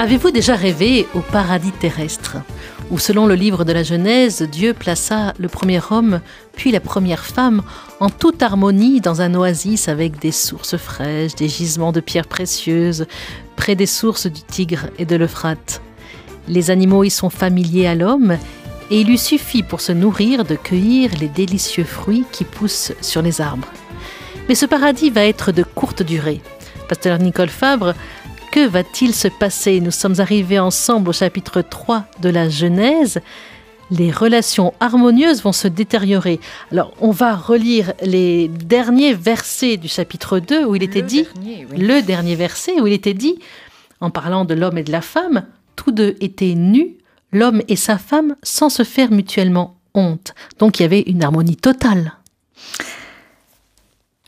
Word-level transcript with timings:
Avez-vous 0.00 0.30
déjà 0.30 0.54
rêvé 0.54 1.08
au 1.12 1.20
paradis 1.20 1.72
terrestre 1.72 2.36
où, 2.92 3.00
selon 3.00 3.26
le 3.26 3.34
livre 3.34 3.64
de 3.64 3.72
la 3.72 3.82
Genèse, 3.82 4.42
Dieu 4.42 4.72
plaça 4.72 5.34
le 5.38 5.48
premier 5.48 5.80
homme, 5.90 6.20
puis 6.54 6.70
la 6.70 6.78
première 6.78 7.24
femme, 7.24 7.62
en 7.98 8.08
toute 8.08 8.40
harmonie 8.40 9.00
dans 9.00 9.22
un 9.22 9.34
oasis 9.34 9.88
avec 9.88 10.20
des 10.20 10.30
sources 10.30 10.76
fraîches, 10.76 11.34
des 11.34 11.48
gisements 11.48 11.90
de 11.90 11.98
pierres 11.98 12.28
précieuses, 12.28 13.06
près 13.56 13.74
des 13.74 13.86
sources 13.86 14.28
du 14.28 14.40
Tigre 14.42 14.86
et 14.98 15.04
de 15.04 15.16
l'Euphrate. 15.16 15.82
Les 16.46 16.70
animaux 16.70 17.02
y 17.02 17.10
sont 17.10 17.28
familiers 17.28 17.88
à 17.88 17.96
l'homme, 17.96 18.38
et 18.90 19.00
il 19.00 19.08
lui 19.08 19.18
suffit 19.18 19.64
pour 19.64 19.80
se 19.80 19.90
nourrir 19.90 20.44
de 20.44 20.54
cueillir 20.54 21.10
les 21.20 21.28
délicieux 21.28 21.82
fruits 21.82 22.24
qui 22.30 22.44
poussent 22.44 22.92
sur 23.00 23.20
les 23.20 23.40
arbres. 23.40 23.68
Mais 24.48 24.54
ce 24.54 24.64
paradis 24.64 25.10
va 25.10 25.24
être 25.24 25.50
de 25.50 25.64
courte 25.64 26.04
durée. 26.04 26.40
Pasteur 26.88 27.18
Nicole 27.18 27.50
Fabre 27.50 27.94
que 28.58 28.66
va-t-il 28.66 29.14
se 29.14 29.28
passer 29.28 29.78
Nous 29.78 29.92
sommes 29.92 30.18
arrivés 30.18 30.58
ensemble 30.58 31.10
au 31.10 31.12
chapitre 31.12 31.62
3 31.62 32.06
de 32.20 32.28
la 32.28 32.48
Genèse. 32.48 33.20
Les 33.92 34.10
relations 34.10 34.74
harmonieuses 34.80 35.44
vont 35.44 35.52
se 35.52 35.68
détériorer. 35.68 36.40
Alors, 36.72 36.92
on 37.00 37.12
va 37.12 37.36
relire 37.36 37.92
les 38.02 38.48
derniers 38.48 39.14
versets 39.14 39.76
du 39.76 39.86
chapitre 39.86 40.40
2 40.40 40.64
où 40.64 40.74
il 40.74 40.82
était 40.82 41.02
dit, 41.02 41.24
le 41.70 42.00
dernier 42.00 42.34
verset 42.34 42.80
où 42.80 42.88
il 42.88 42.94
était 42.94 43.14
dit, 43.14 43.38
en 44.00 44.10
parlant 44.10 44.44
de 44.44 44.54
l'homme 44.54 44.78
et 44.78 44.82
de 44.82 44.90
la 44.90 45.02
femme, 45.02 45.46
tous 45.76 45.92
deux 45.92 46.16
étaient 46.20 46.56
nus, 46.56 46.96
l'homme 47.30 47.62
et 47.68 47.76
sa 47.76 47.96
femme, 47.96 48.34
sans 48.42 48.70
se 48.70 48.82
faire 48.82 49.12
mutuellement 49.12 49.76
honte. 49.94 50.34
Donc, 50.58 50.80
il 50.80 50.82
y 50.82 50.86
avait 50.86 51.02
une 51.02 51.22
harmonie 51.22 51.56
totale. 51.56 52.14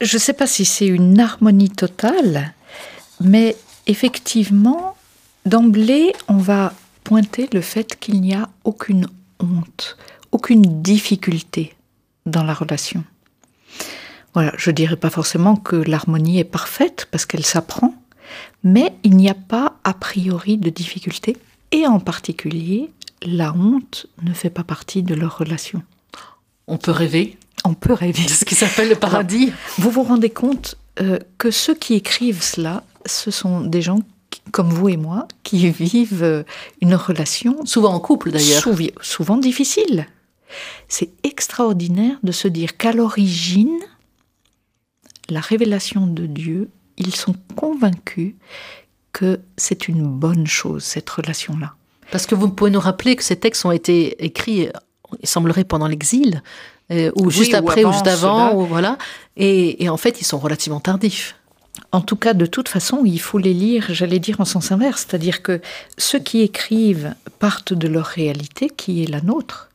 Je 0.00 0.14
ne 0.14 0.20
sais 0.20 0.34
pas 0.34 0.46
si 0.46 0.64
c'est 0.64 0.86
une 0.86 1.18
harmonie 1.18 1.70
totale, 1.70 2.54
mais 3.20 3.56
effectivement, 3.90 4.96
d'emblée, 5.44 6.12
on 6.28 6.36
va 6.38 6.72
pointer 7.04 7.48
le 7.52 7.60
fait 7.60 7.98
qu'il 7.98 8.20
n'y 8.20 8.34
a 8.34 8.48
aucune 8.64 9.08
honte, 9.40 9.96
aucune 10.32 10.80
difficulté 10.82 11.74
dans 12.24 12.44
la 12.44 12.54
relation. 12.54 13.02
Voilà, 14.32 14.52
je 14.56 14.70
dirais 14.70 14.96
pas 14.96 15.10
forcément 15.10 15.56
que 15.56 15.74
l'harmonie 15.74 16.38
est 16.38 16.44
parfaite 16.44 17.08
parce 17.10 17.26
qu'elle 17.26 17.44
s'apprend, 17.44 17.94
mais 18.62 18.94
il 19.02 19.16
n'y 19.16 19.28
a 19.28 19.34
pas 19.34 19.74
a 19.82 19.92
priori 19.92 20.56
de 20.56 20.70
difficulté 20.70 21.36
et 21.72 21.86
en 21.86 21.98
particulier, 21.98 22.90
la 23.22 23.52
honte 23.52 24.06
ne 24.22 24.32
fait 24.32 24.50
pas 24.50 24.62
partie 24.64 25.02
de 25.02 25.14
leur 25.14 25.38
relation. 25.38 25.82
On 26.68 26.76
peut 26.78 26.92
rêver 26.92 27.36
On 27.64 27.74
peut 27.74 27.92
rêver. 27.92 28.28
ce 28.28 28.44
qui 28.44 28.54
s'appelle 28.54 28.88
le 28.88 28.94
paradis. 28.94 29.52
vous 29.78 29.90
vous 29.90 30.04
rendez 30.04 30.30
compte 30.30 30.76
euh, 31.00 31.18
que 31.38 31.50
ceux 31.50 31.74
qui 31.74 31.94
écrivent 31.94 32.42
cela 32.42 32.84
ce 33.06 33.30
sont 33.30 33.60
des 33.60 33.82
gens 33.82 34.00
comme 34.52 34.70
vous 34.70 34.88
et 34.88 34.96
moi 34.96 35.26
qui 35.42 35.70
vivent 35.70 36.22
euh, 36.22 36.42
une 36.80 36.94
relation. 36.94 37.64
Souvent 37.64 37.92
en 37.92 38.00
couple 38.00 38.30
d'ailleurs. 38.30 38.62
souvent 39.00 39.36
difficile. 39.36 40.06
C'est 40.88 41.10
extraordinaire 41.22 42.16
de 42.22 42.32
se 42.32 42.48
dire 42.48 42.76
qu'à 42.76 42.92
l'origine, 42.92 43.78
la 45.28 45.40
révélation 45.40 46.06
de 46.06 46.26
Dieu, 46.26 46.70
ils 46.96 47.14
sont 47.14 47.36
convaincus 47.54 48.34
que 49.12 49.40
c'est 49.56 49.88
une 49.88 50.06
bonne 50.06 50.46
chose, 50.46 50.82
cette 50.84 51.08
relation-là. 51.08 51.74
Parce 52.10 52.26
que 52.26 52.34
vous 52.34 52.48
pouvez 52.48 52.70
nous 52.70 52.80
rappeler 52.80 53.16
que 53.16 53.22
ces 53.22 53.36
textes 53.36 53.64
ont 53.64 53.70
été 53.70 54.24
écrits, 54.24 54.68
il 55.20 55.28
semblerait, 55.28 55.64
pendant 55.64 55.86
l'exil, 55.86 56.42
euh, 56.90 57.12
ou 57.14 57.30
juste 57.30 57.54
après, 57.54 57.84
ou, 57.84 57.92
juste 57.92 58.08
avant, 58.08 58.54
ou 58.54 58.66
voilà. 58.66 58.98
et, 59.36 59.88
en 59.88 59.96
fait, 59.96 60.20
ils 60.20 60.24
sont 60.24 60.38
relativement 60.38 60.80
tardifs. 60.80 61.36
En 61.92 62.00
tout 62.00 62.16
cas, 62.16 62.34
de 62.34 62.46
toute 62.46 62.68
façon, 62.68 63.02
il 63.04 63.20
faut 63.20 63.38
les 63.38 63.54
lire, 63.54 63.86
j'allais 63.90 64.18
dire 64.18 64.40
en 64.40 64.44
sens 64.44 64.72
inverse, 64.72 65.06
c'est-à-dire 65.08 65.42
que 65.42 65.60
ceux 65.98 66.18
qui 66.18 66.40
écrivent 66.40 67.14
partent 67.38 67.72
de 67.72 67.88
leur 67.88 68.06
réalité, 68.06 68.68
qui 68.68 69.02
est 69.02 69.08
la 69.08 69.20
nôtre, 69.20 69.70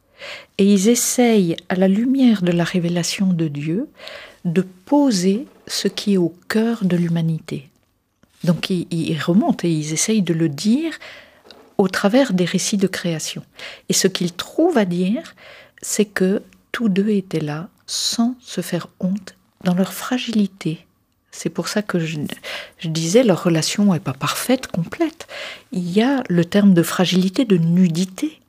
et 0.57 0.65
ils 0.65 0.87
essayent, 0.87 1.57
à 1.69 1.75
la 1.75 1.87
lumière 1.87 2.41
de 2.41 2.51
la 2.51 2.63
révélation 2.63 3.27
de 3.27 3.47
Dieu, 3.47 3.89
de 4.45 4.65
poser 4.85 5.47
ce 5.67 5.87
qui 5.87 6.13
est 6.13 6.17
au 6.17 6.33
cœur 6.47 6.85
de 6.85 6.95
l'humanité. 6.95 7.69
Donc 8.43 8.69
ils, 8.69 9.19
remontent 9.19 9.67
et 9.67 9.71
ils 9.71 9.91
essayent 9.91 10.21
de 10.21 10.33
le 10.33 10.49
dire 10.49 10.93
au 11.77 11.87
travers 11.87 12.31
des 12.31 12.45
récits 12.45 12.77
de 12.77 12.87
création. 12.87 13.43
Et 13.89 13.93
ce 13.93 14.07
qu'ils 14.07 14.33
trouvent 14.33 14.77
à 14.77 14.85
dire, 14.85 15.35
c'est 15.81 16.05
que 16.05 16.41
tous 16.71 16.87
deux 16.87 17.09
étaient 17.09 17.39
là 17.39 17.69
sans 17.87 18.35
se 18.39 18.61
faire 18.61 18.87
honte 18.99 19.35
dans 19.63 19.73
leur 19.73 19.93
fragilité, 19.93 20.84
c'est 21.35 21.49
pour 21.49 21.67
ça 21.67 21.81
que 21.81 21.99
je, 21.99 22.17
disais, 22.85 23.23
leur 23.23 23.43
relation 23.43 23.91
n'est 23.91 23.99
pas 23.99 24.13
parfaite, 24.13 24.67
complète. 24.67 25.27
Il 25.73 25.91
y 25.91 26.01
a 26.01 26.23
le 26.29 26.45
terme 26.45 26.73
de 26.73 26.81
fragilité, 26.81 27.43
de 27.43 27.57
nudité, 27.57 28.39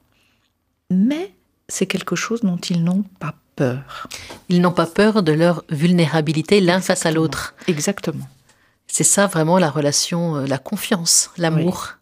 mais 0.90 1.32
c'est 1.68 1.86
quelque 1.86 2.14
chose 2.14 2.42
dont 2.42 2.58
ils 2.58 2.84
n'ont 2.84 3.04
pas 3.18 3.34
peur. 3.56 4.08
Ils 4.48 4.60
n'ont 4.60 4.72
pas 4.72 4.86
peur 4.86 5.24
de 5.24 5.32
leur 5.32 5.64
vulnérabilité 5.68 6.60
l'un 6.60 6.80
face 6.80 7.06
à 7.06 7.10
l'autre. 7.10 7.54
Exactement. 7.66 8.28
C'est 8.86 9.04
ça 9.04 9.26
vraiment 9.26 9.58
la 9.58 9.70
relation, 9.70 10.36
euh, 10.36 10.46
la 10.46 10.58
confiance, 10.58 11.30
l'amour. 11.36 11.94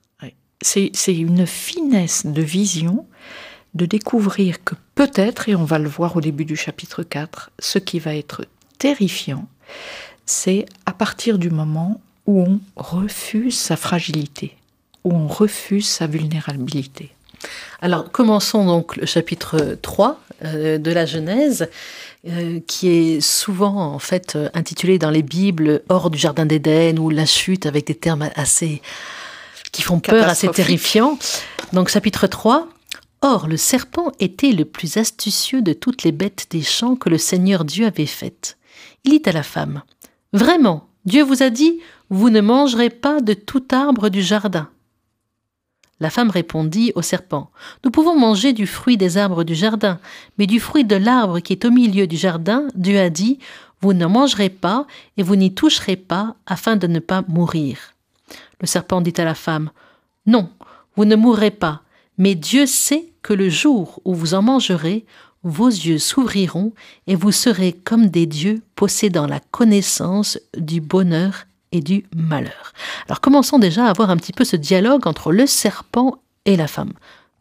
C'est 0.60 0.92
une 1.08 1.46
finesse 1.46 2.24
de 2.24 2.40
vision 2.40 3.06
de 3.74 3.84
découvrir 3.84 4.64
que 4.64 4.74
peut-être, 4.94 5.48
et 5.50 5.54
on 5.54 5.64
va 5.64 5.78
le 5.78 5.90
voir 5.90 6.16
au 6.16 6.22
début 6.22 6.46
du 6.46 6.56
chapitre 6.56 7.02
4, 7.02 7.50
ce 7.58 7.78
qui 7.78 7.98
va 7.98 8.14
être 8.14 8.46
terrifiant, 8.78 9.46
c'est 10.26 10.66
à 10.86 10.92
partir 10.92 11.38
du 11.38 11.50
moment 11.50 12.00
où 12.26 12.40
on 12.40 12.60
refuse 12.76 13.58
sa 13.58 13.76
fragilité, 13.76 14.56
où 15.04 15.12
on 15.12 15.26
refuse 15.26 15.86
sa 15.86 16.06
vulnérabilité. 16.06 17.12
Alors 17.82 18.10
commençons 18.10 18.64
donc 18.64 18.96
le 18.96 19.06
chapitre 19.06 19.76
3 19.82 20.20
euh, 20.44 20.78
de 20.78 20.90
la 20.90 21.04
Genèse, 21.04 21.68
euh, 22.26 22.60
qui 22.66 22.88
est 22.88 23.20
souvent 23.20 23.76
en 23.76 23.98
fait 23.98 24.34
euh, 24.36 24.48
intitulé 24.54 24.98
dans 24.98 25.10
les 25.10 25.22
Bibles 25.22 25.82
hors 25.88 26.10
du 26.10 26.18
Jardin 26.18 26.46
d'Éden 26.46 26.98
ou 26.98 27.10
la 27.10 27.26
chute 27.26 27.66
avec 27.66 27.86
des 27.86 27.94
termes 27.94 28.30
assez 28.34 28.80
qui 29.72 29.82
font 29.82 30.00
peur, 30.00 30.28
assez 30.28 30.48
terrifiants. 30.48 31.18
Donc 31.72 31.88
chapitre 31.88 32.26
3. 32.26 32.68
Or, 33.22 33.48
le 33.48 33.56
serpent 33.56 34.12
était 34.20 34.52
le 34.52 34.64
plus 34.64 34.98
astucieux 34.98 35.62
de 35.62 35.72
toutes 35.72 36.02
les 36.02 36.12
bêtes 36.12 36.46
des 36.50 36.62
champs 36.62 36.94
que 36.94 37.08
le 37.08 37.18
Seigneur 37.18 37.64
Dieu 37.64 37.86
avait 37.86 38.06
faites. 38.06 38.58
Il 39.04 39.12
dit 39.12 39.22
à 39.28 39.32
la 39.32 39.42
femme, 39.42 39.82
Vraiment, 40.34 40.88
Dieu 41.04 41.22
vous 41.22 41.44
a 41.44 41.48
dit, 41.48 41.78
vous 42.10 42.28
ne 42.28 42.40
mangerez 42.40 42.90
pas 42.90 43.20
de 43.20 43.34
tout 43.34 43.62
arbre 43.70 44.08
du 44.08 44.20
jardin. 44.20 44.68
La 46.00 46.10
femme 46.10 46.28
répondit 46.28 46.90
au 46.96 47.02
serpent, 47.02 47.52
Nous 47.84 47.92
pouvons 47.92 48.18
manger 48.18 48.52
du 48.52 48.66
fruit 48.66 48.96
des 48.96 49.16
arbres 49.16 49.44
du 49.44 49.54
jardin, 49.54 50.00
mais 50.36 50.48
du 50.48 50.58
fruit 50.58 50.84
de 50.84 50.96
l'arbre 50.96 51.38
qui 51.38 51.52
est 51.52 51.64
au 51.64 51.70
milieu 51.70 52.08
du 52.08 52.16
jardin, 52.16 52.66
Dieu 52.74 52.98
a 52.98 53.10
dit, 53.10 53.38
Vous 53.80 53.92
ne 53.92 54.06
mangerez 54.06 54.48
pas 54.48 54.88
et 55.16 55.22
vous 55.22 55.36
n'y 55.36 55.54
toucherez 55.54 55.94
pas 55.94 56.34
afin 56.46 56.74
de 56.74 56.88
ne 56.88 56.98
pas 56.98 57.22
mourir. 57.28 57.94
Le 58.60 58.66
serpent 58.66 59.00
dit 59.00 59.14
à 59.18 59.24
la 59.24 59.36
femme, 59.36 59.70
Non, 60.26 60.50
vous 60.96 61.04
ne 61.04 61.14
mourrez 61.14 61.52
pas, 61.52 61.82
mais 62.18 62.34
Dieu 62.34 62.66
sait 62.66 63.12
que 63.22 63.34
le 63.34 63.48
jour 63.50 64.00
où 64.04 64.16
vous 64.16 64.34
en 64.34 64.42
mangerez, 64.42 65.06
vos 65.44 65.68
yeux 65.68 65.98
s'ouvriront 65.98 66.72
et 67.06 67.14
vous 67.14 67.32
serez 67.32 67.72
comme 67.72 68.08
des 68.08 68.26
dieux 68.26 68.62
possédant 68.74 69.26
la 69.26 69.40
connaissance 69.40 70.38
du 70.56 70.80
bonheur 70.80 71.46
et 71.70 71.80
du 71.80 72.04
malheur. 72.16 72.72
Alors 73.06 73.20
commençons 73.20 73.58
déjà 73.58 73.86
à 73.86 73.90
avoir 73.90 74.10
un 74.10 74.16
petit 74.16 74.32
peu 74.32 74.44
ce 74.44 74.56
dialogue 74.56 75.06
entre 75.06 75.32
le 75.32 75.46
serpent 75.46 76.18
et 76.46 76.56
la 76.56 76.66
femme. 76.66 76.92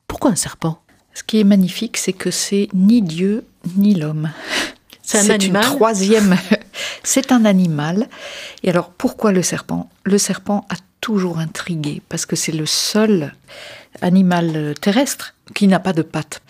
Pourquoi 0.07 0.31
un 0.31 0.35
serpent? 0.35 0.79
Ce 1.13 1.23
qui 1.23 1.39
est 1.39 1.43
magnifique, 1.43 1.97
c'est 1.97 2.13
que 2.13 2.31
c'est 2.31 2.67
ni 2.73 3.01
Dieu 3.01 3.45
ni 3.77 3.95
l'homme. 3.95 4.31
C'est 5.01 5.31
un 5.31 5.37
Une 5.37 5.59
troisième. 5.59 6.37
c'est 7.03 7.31
un 7.31 7.45
animal. 7.45 8.09
Et 8.63 8.69
alors 8.69 8.89
pourquoi 8.89 9.31
le 9.31 9.43
serpent? 9.43 9.89
Le 10.03 10.17
serpent 10.17 10.65
a 10.69 10.75
toujours 11.01 11.39
intrigué 11.39 12.01
parce 12.09 12.25
que 12.25 12.35
c'est 12.35 12.51
le 12.51 12.65
seul 12.65 13.33
animal 14.01 14.73
terrestre 14.81 15.32
qui 15.53 15.67
n'a 15.67 15.79
pas 15.79 15.93
de 15.93 16.01
pattes. 16.01 16.41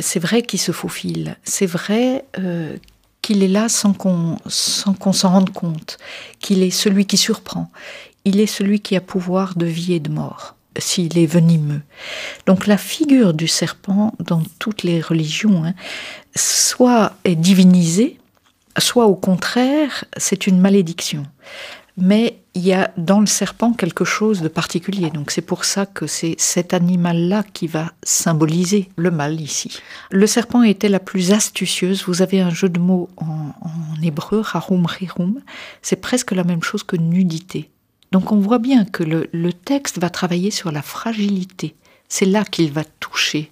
C'est 0.00 0.20
vrai 0.20 0.42
qu'il 0.42 0.60
se 0.60 0.72
faufile, 0.72 1.36
c'est 1.44 1.66
vrai 1.66 2.24
euh, 2.38 2.76
qu'il 3.22 3.42
est 3.42 3.48
là 3.48 3.68
sans 3.68 3.92
qu'on 3.92 4.36
s'en 4.48 5.28
rende 5.30 5.50
compte, 5.50 5.98
qu'il 6.40 6.62
est 6.62 6.70
celui 6.70 7.06
qui 7.06 7.16
surprend, 7.16 7.70
il 8.24 8.40
est 8.40 8.46
celui 8.46 8.80
qui 8.80 8.96
a 8.96 9.00
pouvoir 9.00 9.56
de 9.56 9.66
vie 9.66 9.94
et 9.94 10.00
de 10.00 10.10
mort 10.10 10.54
s'il 10.78 11.18
est 11.18 11.26
venimeux. 11.26 11.82
Donc 12.46 12.66
la 12.66 12.78
figure 12.78 13.34
du 13.34 13.48
serpent 13.48 14.14
dans 14.20 14.42
toutes 14.58 14.82
les 14.82 15.00
religions, 15.00 15.64
hein, 15.64 15.74
soit 16.36 17.14
est 17.24 17.34
divinisée, 17.34 18.18
soit 18.78 19.06
au 19.06 19.16
contraire 19.16 20.04
c'est 20.16 20.46
une 20.46 20.60
malédiction. 20.60 21.24
Mais 21.96 22.37
il 22.54 22.66
y 22.66 22.72
a 22.72 22.90
dans 22.96 23.20
le 23.20 23.26
serpent 23.26 23.72
quelque 23.72 24.04
chose 24.04 24.40
de 24.40 24.48
particulier. 24.48 25.10
Donc 25.10 25.30
c'est 25.30 25.42
pour 25.42 25.64
ça 25.64 25.86
que 25.86 26.06
c'est 26.06 26.34
cet 26.38 26.74
animal-là 26.74 27.44
qui 27.52 27.66
va 27.66 27.92
symboliser 28.02 28.88
le 28.96 29.10
mal 29.10 29.40
ici. 29.40 29.78
Le 30.10 30.26
serpent 30.26 30.62
était 30.62 30.88
la 30.88 31.00
plus 31.00 31.32
astucieuse. 31.32 32.04
Vous 32.06 32.22
avez 32.22 32.40
un 32.40 32.50
jeu 32.50 32.68
de 32.68 32.80
mots 32.80 33.08
en, 33.16 33.52
hébreu, 34.02 34.42
harum 34.52 34.86
rirum. 34.86 35.40
C'est 35.82 36.00
presque 36.00 36.32
la 36.32 36.44
même 36.44 36.62
chose 36.62 36.82
que 36.82 36.96
nudité. 36.96 37.70
Donc 38.10 38.32
on 38.32 38.38
voit 38.38 38.58
bien 38.58 38.84
que 38.84 39.04
le, 39.04 39.52
texte 39.52 39.98
va 39.98 40.10
travailler 40.10 40.50
sur 40.50 40.72
la 40.72 40.82
fragilité. 40.82 41.76
C'est 42.08 42.24
là 42.24 42.44
qu'il 42.44 42.72
va 42.72 42.84
toucher 42.84 43.50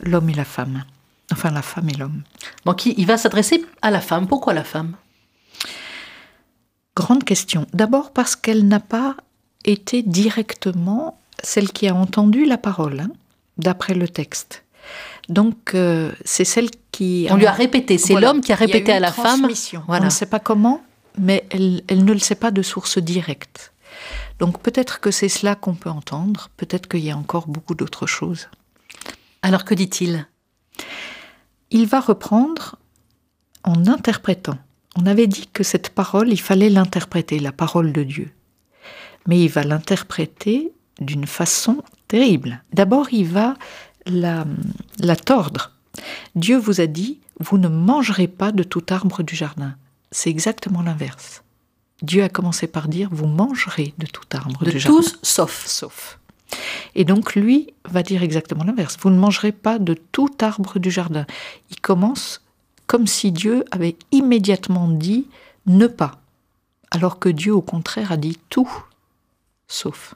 l'homme 0.00 0.30
et 0.30 0.34
la 0.34 0.44
femme. 0.44 0.84
Enfin, 1.32 1.50
la 1.50 1.62
femme 1.62 1.88
et 1.90 1.94
l'homme. 1.94 2.22
Donc 2.64 2.86
il 2.86 3.06
va 3.06 3.18
s'adresser 3.18 3.64
à 3.82 3.90
la 3.90 4.00
femme. 4.00 4.28
Pourquoi 4.28 4.54
la 4.54 4.64
femme? 4.64 4.94
Grande 6.98 7.22
question. 7.24 7.66
D'abord 7.72 8.12
parce 8.12 8.34
qu'elle 8.34 8.66
n'a 8.66 8.80
pas 8.80 9.16
été 9.64 10.02
directement 10.02 11.20
celle 11.42 11.70
qui 11.70 11.86
a 11.86 11.94
entendu 11.94 12.44
la 12.44 12.58
parole, 12.58 12.98
hein, 13.00 13.10
d'après 13.56 13.94
le 13.94 14.08
texte. 14.08 14.64
Donc 15.28 15.74
euh, 15.74 16.10
c'est 16.24 16.44
celle 16.44 16.70
qui... 16.90 17.28
On 17.30 17.36
lui 17.36 17.46
a 17.46 17.52
répété. 17.52 17.98
C'est 17.98 18.14
Voilà. 18.14 18.26
l'homme 18.28 18.40
qui 18.40 18.52
a 18.52 18.56
Il 18.56 18.62
y 18.62 18.66
répété 18.66 18.90
eu 18.92 18.94
à 18.96 19.00
la 19.00 19.12
femme. 19.12 19.46
Voilà. 19.86 20.02
On 20.02 20.06
ne 20.06 20.10
sait 20.10 20.26
pas 20.26 20.40
comment, 20.40 20.82
mais 21.16 21.46
elle, 21.50 21.82
elle 21.86 22.04
ne 22.04 22.12
le 22.12 22.18
sait 22.18 22.34
pas 22.44 22.50
de 22.50 22.62
source 22.62 22.98
directe. 22.98 23.72
Donc 24.40 24.60
peut-être 24.60 24.98
que 25.00 25.10
c'est 25.12 25.28
cela 25.28 25.54
qu'on 25.54 25.74
peut 25.74 25.90
entendre, 25.90 26.50
peut-être 26.56 26.88
qu'il 26.88 27.04
y 27.04 27.10
a 27.12 27.16
encore 27.16 27.46
beaucoup 27.46 27.74
d'autres 27.76 28.06
choses. 28.06 28.48
Alors 29.42 29.64
que 29.64 29.74
dit-il? 29.74 30.26
Il 31.70 31.86
va 31.86 32.00
reprendre 32.00 32.76
en 33.62 33.86
interprétant. 33.86 34.58
On 35.00 35.06
avait 35.06 35.28
dit 35.28 35.48
que 35.52 35.62
cette 35.62 35.90
parole, 35.90 36.28
il 36.30 36.40
fallait 36.40 36.70
l'interpréter, 36.70 37.38
la 37.38 37.52
parole 37.52 37.92
de 37.92 38.02
Dieu. 38.02 38.32
Mais 39.28 39.40
il 39.40 39.48
va 39.48 39.62
l'interpréter 39.62 40.72
d'une 41.00 41.26
façon 41.26 41.82
terrible. 42.08 42.64
D'abord, 42.72 43.12
il 43.12 43.26
va 43.26 43.54
la, 44.06 44.44
la 44.98 45.14
tordre. 45.14 45.72
Dieu 46.34 46.56
vous 46.56 46.80
a 46.80 46.86
dit, 46.86 47.20
vous 47.38 47.58
ne 47.58 47.68
mangerez 47.68 48.26
pas 48.26 48.50
de 48.50 48.64
tout 48.64 48.84
arbre 48.90 49.22
du 49.22 49.36
jardin. 49.36 49.76
C'est 50.10 50.30
exactement 50.30 50.82
l'inverse. 50.82 51.44
Dieu 52.02 52.24
a 52.24 52.28
commencé 52.28 52.66
par 52.66 52.88
dire, 52.88 53.08
vous 53.12 53.26
mangerez 53.26 53.94
de 53.98 54.06
tout 54.06 54.24
arbre 54.32 54.64
De 54.64 54.70
du 54.72 54.80
jardin 54.80 54.98
tous, 54.98 55.18
sauf. 55.22 55.64
sauf. 55.66 56.18
Et 56.96 57.04
donc 57.04 57.36
lui 57.36 57.72
va 57.84 58.02
dire 58.02 58.24
exactement 58.24 58.64
l'inverse. 58.64 58.96
Vous 59.00 59.10
ne 59.10 59.18
mangerez 59.18 59.52
pas 59.52 59.78
de 59.78 59.94
tout 59.94 60.30
arbre 60.40 60.80
du 60.80 60.90
jardin. 60.90 61.26
Il 61.70 61.80
commence 61.80 62.40
comme 62.88 63.06
si 63.06 63.30
Dieu 63.30 63.64
avait 63.70 63.96
immédiatement 64.10 64.88
dit 64.88 65.28
ne 65.66 65.86
pas, 65.86 66.18
alors 66.90 67.20
que 67.20 67.28
Dieu 67.28 67.54
au 67.54 67.62
contraire 67.62 68.10
a 68.10 68.16
dit 68.16 68.38
tout, 68.48 68.70
sauf. 69.68 70.14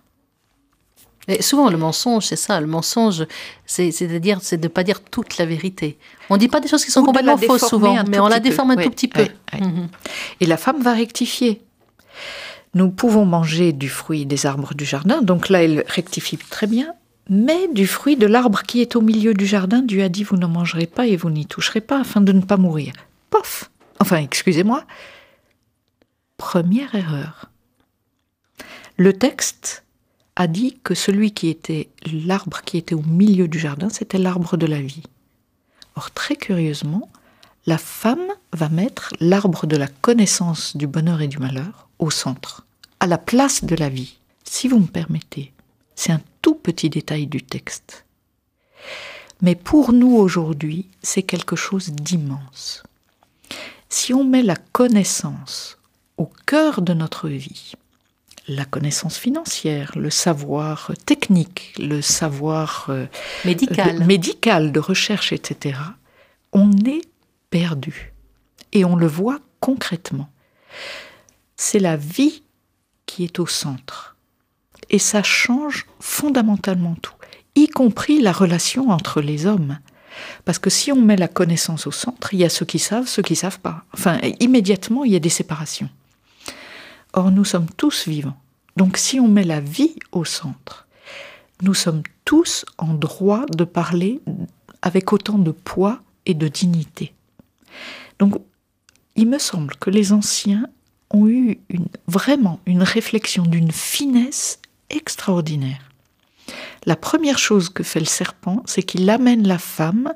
Et 1.29 1.41
souvent, 1.41 1.71
le 1.71 1.77
mensonge, 1.77 2.27
c'est 2.27 2.37
ça. 2.37 2.61
Le 2.61 2.67
mensonge, 2.67 3.27
c'est 3.65 3.93
c'est 3.93 4.09
de 4.09 4.57
de 4.57 4.69
pas 4.69 4.83
dire 4.83 5.01
toute 5.05 5.39
la 5.39 5.47
vérité. 5.47 5.97
On 6.31 6.37
dit 6.37 6.49
pas 6.49 6.59
des 6.59 6.67
choses 6.67 6.85
qui 6.85 6.91
sont 6.91 7.03
Ou 7.03 7.07
complètement 7.07 7.37
fausses 7.37 7.69
souvent, 7.69 8.03
mais 8.09 8.19
on 8.19 8.27
la 8.27 8.41
peu. 8.41 8.49
déforme 8.49 8.73
un 8.73 8.77
tout 8.77 8.91
petit 8.91 9.07
peu. 9.07 9.29
Mhm. 9.53 9.89
Et 10.41 10.47
la 10.47 10.57
femme 10.57 10.83
va 10.83 10.95
rectifier. 10.95 11.63
Nous 12.75 12.91
pouvons 12.91 13.25
manger 13.25 13.73
du 13.73 13.89
fruit 13.89 14.27
des 14.27 14.47
arbres 14.47 14.75
du 14.75 14.85
jardin, 14.85 15.21
donc 15.23 15.49
là 15.49 15.63
elle 15.63 15.85
rectifie 15.87 16.39
très 16.39 16.67
bien, 16.67 16.95
mais 17.29 17.69
du 17.69 17.87
fruit 17.87 18.17
de 18.17 18.27
l'arbre 18.27 18.63
qui 18.63 18.81
est 18.81 18.97
au 18.97 19.01
milieu 19.01 19.35
du 19.35 19.47
jardin, 19.47 19.83
Dieu 19.83 20.03
a 20.03 20.09
dit 20.09 20.25
vous 20.25 20.37
n'en 20.37 20.49
mangerez 20.49 20.87
pas 20.87 21.07
et 21.07 21.17
vous 21.17 21.31
n'y 21.31 21.47
toucherez 21.47 21.81
pas 21.81 22.01
afin 22.01 22.21
de 22.21 22.33
ne 22.33 22.41
pas 22.41 22.57
mourir. 22.57 22.93
Pof 23.31 23.71
Enfin, 24.01 24.17
excusez-moi. 24.17 24.85
Première 26.37 26.95
erreur. 26.97 27.51
Le 28.97 29.13
texte 29.13 29.85
a 30.35 30.49
dit 30.49 30.81
que 30.83 30.95
celui 30.95 31.33
qui 31.33 31.49
était 31.49 31.89
l'arbre 32.13 32.63
qui 32.63 32.79
était 32.79 32.97
au 32.97 33.03
milieu 33.03 33.47
du 33.47 33.59
jardin, 33.59 33.91
c'était 33.91 34.19
l'arbre 34.19 34.57
de 34.57 34.67
la 34.67 34.81
vie. 34.81 35.05
Or, 35.95 36.11
très 36.11 36.37
curieusement, 36.37 37.09
la 37.67 37.79
femme 37.79 38.27
va 38.53 38.69
mettre 38.69 39.13
l'arbre 39.21 39.67
de 39.67 39.77
la 39.77 39.87
connaissance 39.87 40.77
du 40.77 40.87
bonheur 40.89 41.21
et 41.21 41.29
du 41.29 41.39
malheur 41.39 41.89
au 41.99 42.11
centre, 42.11 42.67
à 42.99 43.07
la 43.07 43.19
place 43.19 43.65
de 43.65 43.77
la 43.77 43.89
vie. 43.89 44.19
Si 44.43 44.67
vous 44.67 44.81
me 44.81 44.87
permettez, 44.87 45.53
c'est 45.95 46.13
un 46.13 46.21
tout 46.43 46.55
petit 46.55 46.91
détail 46.91 47.27
du 47.27 47.43
texte. 47.43 48.05
Mais 49.41 49.55
pour 49.55 49.93
nous 49.93 50.15
aujourd'hui, 50.17 50.89
c'est 51.03 51.23
quelque 51.23 51.57
chose 51.57 51.91
d'immense. 51.91 52.83
Si 53.89 54.15
on 54.15 54.25
met 54.25 54.43
la 54.43 54.57
connaissance 54.57 55.79
au 56.17 56.27
cœur 56.47 56.81
de 56.83 56.95
notre 56.95 57.29
vie, 57.29 57.73
la 58.49 58.65
connaissance 58.65 59.17
financière, 59.19 59.93
le 59.97 60.11
savoir 60.11 60.93
technique, 61.07 61.75
le 61.79 62.01
savoir 62.03 62.87
euh, 62.89 63.07
Médical. 63.45 63.99
de- 64.01 64.05
médical, 64.05 64.73
de 64.73 64.81
recherche, 64.81 65.33
etc., 65.33 65.79
on 66.53 66.71
est 66.87 67.03
perdu. 67.51 68.13
Et 68.73 68.85
on 68.85 68.97
le 68.97 69.07
voit 69.07 69.39
concrètement. 69.61 70.29
C'est 71.57 71.79
la 71.79 71.97
vie 71.97 72.43
qui 73.07 73.25
est 73.25 73.39
au 73.39 73.47
centre. 73.47 74.12
Et 74.93 74.99
ça 74.99 75.23
change 75.23 75.87
fondamentalement 76.01 76.95
tout, 77.01 77.15
y 77.57 77.67
compris 77.67 78.21
la 78.21 78.33
relation 78.33 78.91
entre 78.91 79.21
les 79.21 79.47
hommes. 79.47 79.79
Parce 80.45 80.59
que 80.59 80.71
si 80.71 80.93
on 80.93 81.01
met 81.01 81.17
la 81.17 81.29
connaissance 81.29 81.87
au 81.87 81.91
centre, 81.91 82.35
il 82.35 82.41
y 82.41 82.45
a 82.45 82.51
ceux 82.51 82.67
qui 82.67 82.79
savent, 82.79 83.09
ceux 83.09 83.23
qui 83.23 83.35
savent 83.35 83.61
pas. 83.61 83.85
Enfin, 83.95 84.19
immédiatement, 84.41 85.05
il 85.05 85.13
y 85.13 85.17
a 85.17 85.21
des 85.21 85.31
séparations. 85.31 85.89
Or, 87.15 87.31
nous 87.31 87.45
sommes 87.45 87.69
tous 87.77 88.07
vivants. 88.07 88.37
Donc, 88.77 88.97
si 88.97 89.21
on 89.21 89.29
met 89.29 89.45
la 89.45 89.61
vie 89.61 89.97
au 90.13 90.25
centre, 90.25 90.87
nous 91.63 91.75
sommes 91.75 92.03
tous 92.25 92.65
en 92.79 92.95
droit 92.95 93.45
de 93.47 93.65
parler 93.65 94.21
avec 94.83 95.13
autant 95.13 95.39
de 95.39 95.51
poids 95.51 96.01
et 96.27 96.35
de 96.35 96.49
dignité. 96.49 97.15
Donc, 98.19 98.35
il 99.17 99.29
me 99.29 99.39
semble 99.39 99.75
que 99.77 99.91
les 99.91 100.13
anciens 100.13 100.67
ont 101.11 101.29
eu 101.29 101.59
vraiment 102.07 102.61
une 102.67 102.83
réflexion 102.83 103.45
d'une 103.45 103.71
finesse 103.71 104.59
extraordinaire. 104.93 105.91
La 106.87 106.97
première 106.97 107.39
chose 107.39 107.69
que 107.69 107.83
fait 107.83 108.01
le 108.01 108.07
serpent, 108.07 108.63
c'est 108.67 108.83
qu'il 108.83 109.09
amène 109.11 109.47
la 109.47 109.59
femme 109.59 110.13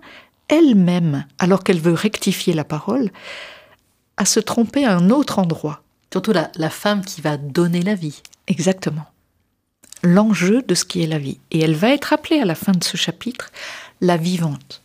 elle-même, 0.48 1.24
alors 1.38 1.64
qu'elle 1.64 1.80
veut 1.80 1.92
rectifier 1.92 2.52
la 2.54 2.64
parole, 2.64 3.10
à 4.16 4.24
se 4.24 4.40
tromper 4.40 4.84
à 4.84 4.96
un 4.96 5.10
autre 5.10 5.38
endroit. 5.38 5.82
Surtout 6.12 6.32
la, 6.32 6.50
la 6.56 6.70
femme 6.70 7.04
qui 7.04 7.20
va 7.20 7.36
donner 7.36 7.82
la 7.82 7.94
vie. 7.94 8.22
Exactement. 8.46 9.06
L'enjeu 10.02 10.62
de 10.62 10.74
ce 10.74 10.84
qui 10.84 11.02
est 11.02 11.06
la 11.06 11.18
vie. 11.18 11.38
Et 11.50 11.60
elle 11.60 11.74
va 11.74 11.90
être 11.90 12.12
appelée 12.12 12.40
à 12.40 12.44
la 12.44 12.54
fin 12.54 12.72
de 12.72 12.84
ce 12.84 12.96
chapitre 12.96 13.50
la 14.00 14.16
vivante. 14.16 14.82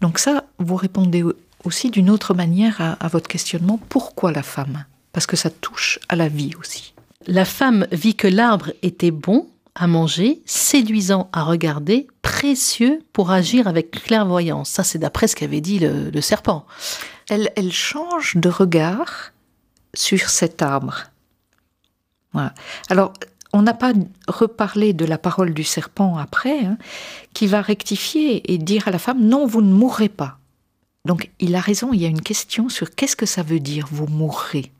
Donc 0.00 0.18
ça, 0.18 0.44
vous 0.58 0.76
répondez 0.76 1.22
au- 1.22 1.34
aussi 1.64 1.90
d'une 1.90 2.10
autre 2.10 2.34
manière 2.34 2.80
à, 2.80 2.92
à 2.94 3.08
votre 3.08 3.28
questionnement. 3.28 3.78
Pourquoi 3.88 4.32
la 4.32 4.42
femme? 4.42 4.84
Parce 5.12 5.26
que 5.26 5.36
ça 5.36 5.50
touche 5.50 5.98
à 6.08 6.16
la 6.16 6.28
vie 6.28 6.54
aussi. 6.58 6.94
La 7.30 7.44
femme 7.44 7.86
vit 7.92 8.14
que 8.14 8.26
l'arbre 8.26 8.72
était 8.80 9.10
bon 9.10 9.50
à 9.74 9.86
manger, 9.86 10.40
séduisant 10.46 11.28
à 11.34 11.42
regarder, 11.42 12.06
précieux 12.22 13.02
pour 13.12 13.30
agir 13.30 13.68
avec 13.68 13.90
clairvoyance. 13.90 14.70
Ça, 14.70 14.82
c'est 14.82 14.98
d'après 14.98 15.28
ce 15.28 15.36
qu'avait 15.36 15.60
dit 15.60 15.78
le, 15.78 16.20
serpent. 16.22 16.64
Elle, 17.28 17.52
elle 17.54 17.70
change 17.70 18.36
de 18.36 18.48
regard 18.48 19.32
sur 19.92 20.30
cet 20.30 20.62
arbre. 20.62 21.04
Alors, 22.88 23.12
on 23.52 23.60
n'a 23.60 23.74
pas 23.74 23.92
reparlé 24.26 24.94
de 24.94 25.04
la 25.04 25.18
parole 25.18 25.52
du 25.52 25.64
serpent 25.64 26.16
après, 26.16 26.60
hein, 26.60 26.78
qui 27.34 27.46
va 27.46 27.60
rectifier 27.60 28.50
et 28.50 28.56
dire 28.56 28.88
à 28.88 28.90
la 28.90 28.98
femme, 28.98 29.20
non, 29.20 29.46
vous 29.46 29.60
ne 29.60 29.72
mourrez 29.72 30.08
pas. 30.08 30.38
Donc, 31.04 31.30
il 31.40 31.54
a 31.54 31.60
raison, 31.60 31.92
il 31.92 32.00
y 32.00 32.06
a 32.06 32.08
une 32.08 32.22
question 32.22 32.70
sur 32.70 32.94
qu'est-ce 32.94 33.16
que 33.16 33.26
ça 33.26 33.42
veut 33.42 33.60
dire, 33.60 33.86
vous 33.90 34.06
mourrez. 34.06 34.72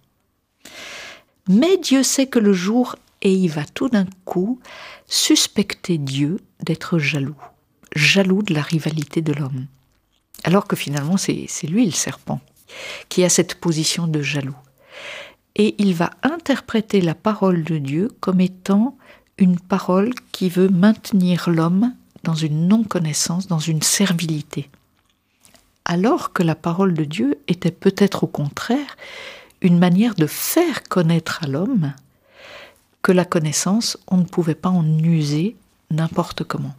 Mais 1.48 1.78
Dieu 1.78 2.02
sait 2.02 2.26
que 2.26 2.38
le 2.38 2.52
jour, 2.52 2.96
et 3.22 3.32
il 3.32 3.48
va 3.48 3.64
tout 3.64 3.88
d'un 3.88 4.06
coup 4.24 4.60
suspecter 5.06 5.98
Dieu 5.98 6.38
d'être 6.60 6.98
jaloux, 6.98 7.40
jaloux 7.96 8.42
de 8.42 8.54
la 8.54 8.62
rivalité 8.62 9.22
de 9.22 9.32
l'homme. 9.32 9.66
Alors 10.44 10.66
que 10.66 10.76
finalement, 10.76 11.16
c'est 11.16 11.48
lui 11.66 11.86
le 11.86 11.92
serpent 11.92 12.40
qui 13.08 13.24
a 13.24 13.28
cette 13.28 13.54
position 13.54 14.06
de 14.06 14.22
jaloux. 14.22 14.56
Et 15.56 15.74
il 15.78 15.94
va 15.94 16.10
interpréter 16.22 17.00
la 17.00 17.14
parole 17.14 17.64
de 17.64 17.78
Dieu 17.78 18.10
comme 18.20 18.40
étant 18.40 18.96
une 19.38 19.58
parole 19.58 20.12
qui 20.32 20.48
veut 20.48 20.68
maintenir 20.68 21.48
l'homme 21.48 21.94
dans 22.24 22.34
une 22.34 22.68
non-connaissance, 22.68 23.46
dans 23.46 23.58
une 23.58 23.82
servilité. 23.82 24.68
Alors 25.84 26.32
que 26.32 26.42
la 26.42 26.54
parole 26.54 26.94
de 26.94 27.04
Dieu 27.04 27.40
était 27.48 27.70
peut-être 27.70 28.24
au 28.24 28.26
contraire 28.26 28.96
une 29.60 29.78
manière 29.78 30.14
de 30.14 30.26
faire 30.26 30.82
connaître 30.84 31.40
à 31.42 31.46
l'homme 31.46 31.92
que 33.02 33.12
la 33.12 33.24
connaissance, 33.24 33.96
on 34.08 34.16
ne 34.18 34.24
pouvait 34.24 34.54
pas 34.54 34.68
en 34.70 34.84
user 34.98 35.56
n'importe 35.90 36.44
comment. 36.44 36.74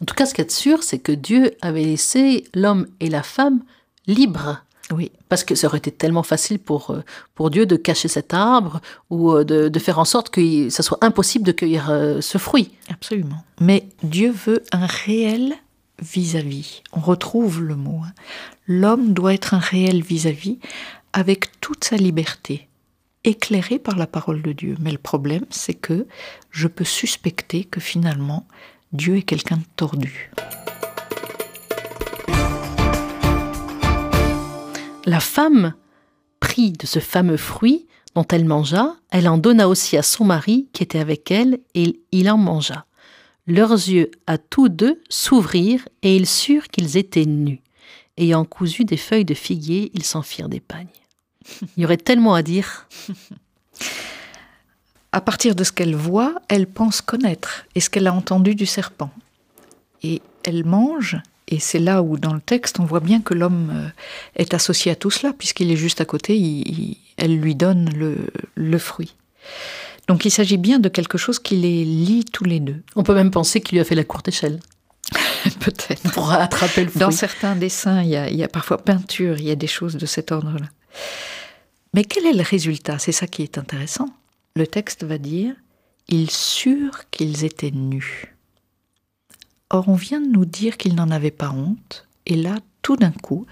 En 0.00 0.04
tout 0.04 0.14
cas, 0.14 0.26
ce 0.26 0.32
qu'il 0.34 0.42
y 0.42 0.46
a 0.46 0.48
de 0.48 0.52
sûr, 0.52 0.82
c'est 0.82 0.98
que 0.98 1.12
Dieu 1.12 1.52
avait 1.60 1.84
laissé 1.84 2.44
l'homme 2.54 2.86
et 3.00 3.08
la 3.10 3.22
femme 3.22 3.60
libres. 4.06 4.62
Oui, 4.92 5.12
Parce 5.28 5.44
que 5.44 5.54
ça 5.54 5.68
aurait 5.68 5.78
été 5.78 5.92
tellement 5.92 6.24
facile 6.24 6.58
pour, 6.58 6.90
euh, 6.90 7.04
pour 7.36 7.50
Dieu 7.50 7.64
de 7.64 7.76
cacher 7.76 8.08
cet 8.08 8.34
arbre 8.34 8.80
ou 9.08 9.30
euh, 9.32 9.44
de, 9.44 9.68
de 9.68 9.78
faire 9.78 10.00
en 10.00 10.04
sorte 10.04 10.30
que 10.30 10.68
ça 10.68 10.82
soit 10.82 10.98
impossible 11.02 11.44
de 11.44 11.52
cueillir 11.52 11.90
euh, 11.90 12.20
ce 12.20 12.38
fruit. 12.38 12.72
Absolument. 12.88 13.44
Mais 13.60 13.86
Dieu 14.02 14.32
veut 14.32 14.64
un 14.72 14.86
réel 14.86 15.54
vis-à-vis. 16.02 16.82
On 16.92 17.00
retrouve 17.00 17.62
le 17.62 17.76
mot. 17.76 18.00
hein. 18.04 18.12
L'homme 18.66 19.12
doit 19.12 19.32
être 19.34 19.54
un 19.54 19.58
réel 19.60 20.02
vis-à-vis 20.02 20.58
avec 21.12 21.60
toute 21.60 21.84
sa 21.84 21.96
liberté. 21.96 22.68
éclairé 23.24 23.78
par 23.78 23.96
la 23.96 24.06
parole 24.06 24.42
de 24.42 24.52
Dieu. 24.52 24.76
Mais 24.80 24.92
le 24.92 24.98
problème, 24.98 25.44
c'est 25.50 25.74
que 25.74 26.06
je 26.50 26.68
peux 26.68 26.84
suspecter 26.84 27.64
que 27.64 27.80
finalement, 27.80 28.46
Dieu 28.92 29.16
est 29.16 29.22
quelqu'un 29.22 29.58
de 29.58 29.66
tordu. 29.76 30.30
La 35.04 35.20
femme 35.20 35.74
prit 36.40 36.72
de 36.72 36.86
ce 36.86 36.98
fameux 36.98 37.36
fruit 37.36 37.86
dont 38.14 38.26
elle 38.30 38.44
mangea, 38.44 38.96
elle 39.10 39.28
en 39.28 39.38
donna 39.38 39.68
aussi 39.68 39.96
à 39.96 40.02
son 40.02 40.24
mari 40.24 40.68
qui 40.72 40.82
était 40.82 40.98
avec 40.98 41.30
elle, 41.30 41.60
et 41.74 42.00
il 42.12 42.30
en 42.30 42.38
mangea. 42.38 42.86
Leurs 43.46 43.72
yeux 43.72 44.10
à 44.26 44.36
tous 44.36 44.68
deux 44.68 45.00
s'ouvrirent, 45.08 45.88
et 46.02 46.16
ils 46.16 46.26
surent 46.26 46.68
qu'ils 46.68 46.96
étaient 46.96 47.26
nus. 47.26 47.62
Ayant 48.16 48.44
cousu 48.44 48.84
des 48.84 48.96
feuilles 48.96 49.24
de 49.24 49.34
figuier, 49.34 49.90
ils 49.94 50.04
s'en 50.04 50.22
firent 50.22 50.48
des 50.48 50.60
pagnes. 50.60 50.88
Il 51.76 51.82
y 51.82 51.84
aurait 51.84 51.96
tellement 51.96 52.34
à 52.34 52.42
dire. 52.42 52.86
À 55.12 55.20
partir 55.20 55.54
de 55.54 55.64
ce 55.64 55.72
qu'elle 55.72 55.96
voit, 55.96 56.36
elle 56.48 56.66
pense 56.66 57.00
connaître, 57.00 57.66
et 57.74 57.80
ce 57.80 57.90
qu'elle 57.90 58.06
a 58.06 58.12
entendu 58.12 58.54
du 58.54 58.66
serpent. 58.66 59.10
Et 60.02 60.22
elle 60.44 60.64
mange, 60.64 61.20
et 61.50 61.58
c'est 61.58 61.80
là 61.80 62.02
où, 62.02 62.16
dans 62.16 62.32
le 62.32 62.40
texte, 62.40 62.78
on 62.78 62.84
voit 62.84 63.00
bien 63.00 63.20
que 63.20 63.34
l'homme 63.34 63.70
euh, 63.74 63.88
est 64.36 64.54
associé 64.54 64.92
à 64.92 64.94
tout 64.94 65.10
cela, 65.10 65.32
puisqu'il 65.32 65.70
est 65.72 65.76
juste 65.76 66.00
à 66.00 66.04
côté, 66.04 66.96
elle 67.16 67.36
lui 67.36 67.56
donne 67.56 67.90
le, 68.54 68.78
fruit. 68.78 69.16
Donc 70.06 70.24
il 70.24 70.30
s'agit 70.30 70.56
bien 70.56 70.78
de 70.78 70.88
quelque 70.88 71.18
chose 71.18 71.38
qui 71.38 71.56
les 71.56 71.84
lie 71.84 72.24
tous 72.24 72.44
les 72.44 72.60
deux. 72.60 72.82
On 72.94 73.02
peut 73.02 73.14
même 73.14 73.32
penser 73.32 73.60
qu'il 73.60 73.76
lui 73.76 73.80
a 73.80 73.84
fait 73.84 73.96
la 73.96 74.04
courte 74.04 74.28
échelle. 74.28 74.60
Peut-être. 75.60 76.12
Pour 76.12 76.30
attraper 76.30 76.84
le 76.84 76.90
fruit. 76.90 77.00
Dans 77.00 77.10
certains 77.10 77.56
dessins, 77.56 78.02
il 78.02 78.10
y, 78.10 78.16
a, 78.16 78.30
il 78.30 78.36
y 78.36 78.44
a 78.44 78.48
parfois 78.48 78.78
peinture, 78.78 79.38
il 79.38 79.44
y 79.44 79.50
a 79.50 79.56
des 79.56 79.66
choses 79.66 79.96
de 79.96 80.06
cet 80.06 80.30
ordre-là. 80.30 80.66
Mais 81.94 82.04
quel 82.04 82.26
est 82.26 82.32
le 82.32 82.42
résultat? 82.42 82.98
C'est 82.98 83.12
ça 83.12 83.26
qui 83.26 83.42
est 83.42 83.58
intéressant. 83.58 84.08
Le 84.54 84.66
texte 84.66 85.04
va 85.04 85.18
dire 85.18 85.54
Ils 86.08 86.30
surent 86.30 87.08
qu'ils 87.10 87.44
étaient 87.44 87.70
nus. 87.70 88.36
Or, 89.70 89.88
on 89.88 89.94
vient 89.94 90.20
de 90.20 90.26
nous 90.30 90.44
dire 90.44 90.76
qu'il 90.76 90.94
n'en 90.94 91.10
avait 91.10 91.30
pas 91.30 91.50
honte, 91.50 92.06
et 92.26 92.36
là, 92.36 92.56
tout 92.82 92.96
d'un 92.96 93.12
coup, 93.12 93.46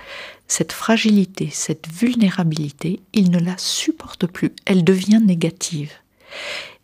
cette 0.46 0.72
fragilité, 0.72 1.48
cette 1.52 1.88
vulnérabilité, 1.88 3.00
il 3.12 3.30
ne 3.30 3.38
la 3.38 3.56
supporte 3.58 4.26
plus, 4.26 4.52
elle 4.64 4.84
devient 4.84 5.20
négative. 5.24 5.92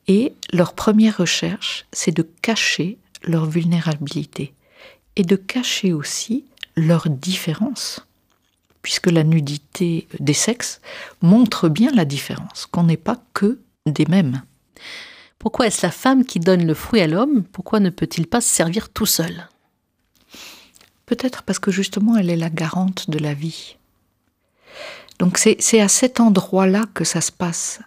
Et 0.06 0.34
leur 0.52 0.74
première 0.74 1.16
recherche, 1.16 1.86
c'est 1.92 2.14
de 2.14 2.28
cacher 2.42 2.98
leur 3.22 3.46
vulnérabilité 3.46 4.54
et 5.16 5.22
de 5.22 5.36
cacher 5.36 5.92
aussi 5.92 6.44
leur 6.76 7.08
différence, 7.08 8.06
puisque 8.84 9.10
la 9.10 9.24
nudité 9.24 10.06
des 10.20 10.34
sexes 10.34 10.82
montre 11.22 11.70
bien 11.70 11.90
la 11.90 12.04
différence, 12.04 12.66
qu'on 12.66 12.84
n'est 12.84 12.98
pas 12.98 13.16
que 13.32 13.58
des 13.86 14.04
mêmes. 14.04 14.42
Pourquoi 15.38 15.66
est-ce 15.66 15.84
la 15.86 15.90
femme 15.90 16.26
qui 16.26 16.38
donne 16.38 16.66
le 16.66 16.74
fruit 16.74 17.00
à 17.00 17.06
l'homme 17.06 17.44
Pourquoi 17.44 17.80
ne 17.80 17.88
peut-il 17.88 18.26
pas 18.26 18.42
se 18.42 18.54
servir 18.54 18.90
tout 18.90 19.06
seul? 19.06 19.48
Peut-être 21.06 21.42
parce 21.44 21.58
que 21.58 21.70
justement 21.70 22.18
elle 22.18 22.28
est 22.28 22.36
la 22.36 22.50
garante 22.50 23.08
de 23.08 23.18
la 23.18 23.32
vie. 23.32 23.76
Donc 25.18 25.38
c'est 25.38 25.80
à 25.80 25.88
cet 25.88 26.20
endroit-là 26.20 26.84
que 26.92 27.04
ça 27.04 27.22
se 27.22 27.32
passe. 27.32 27.80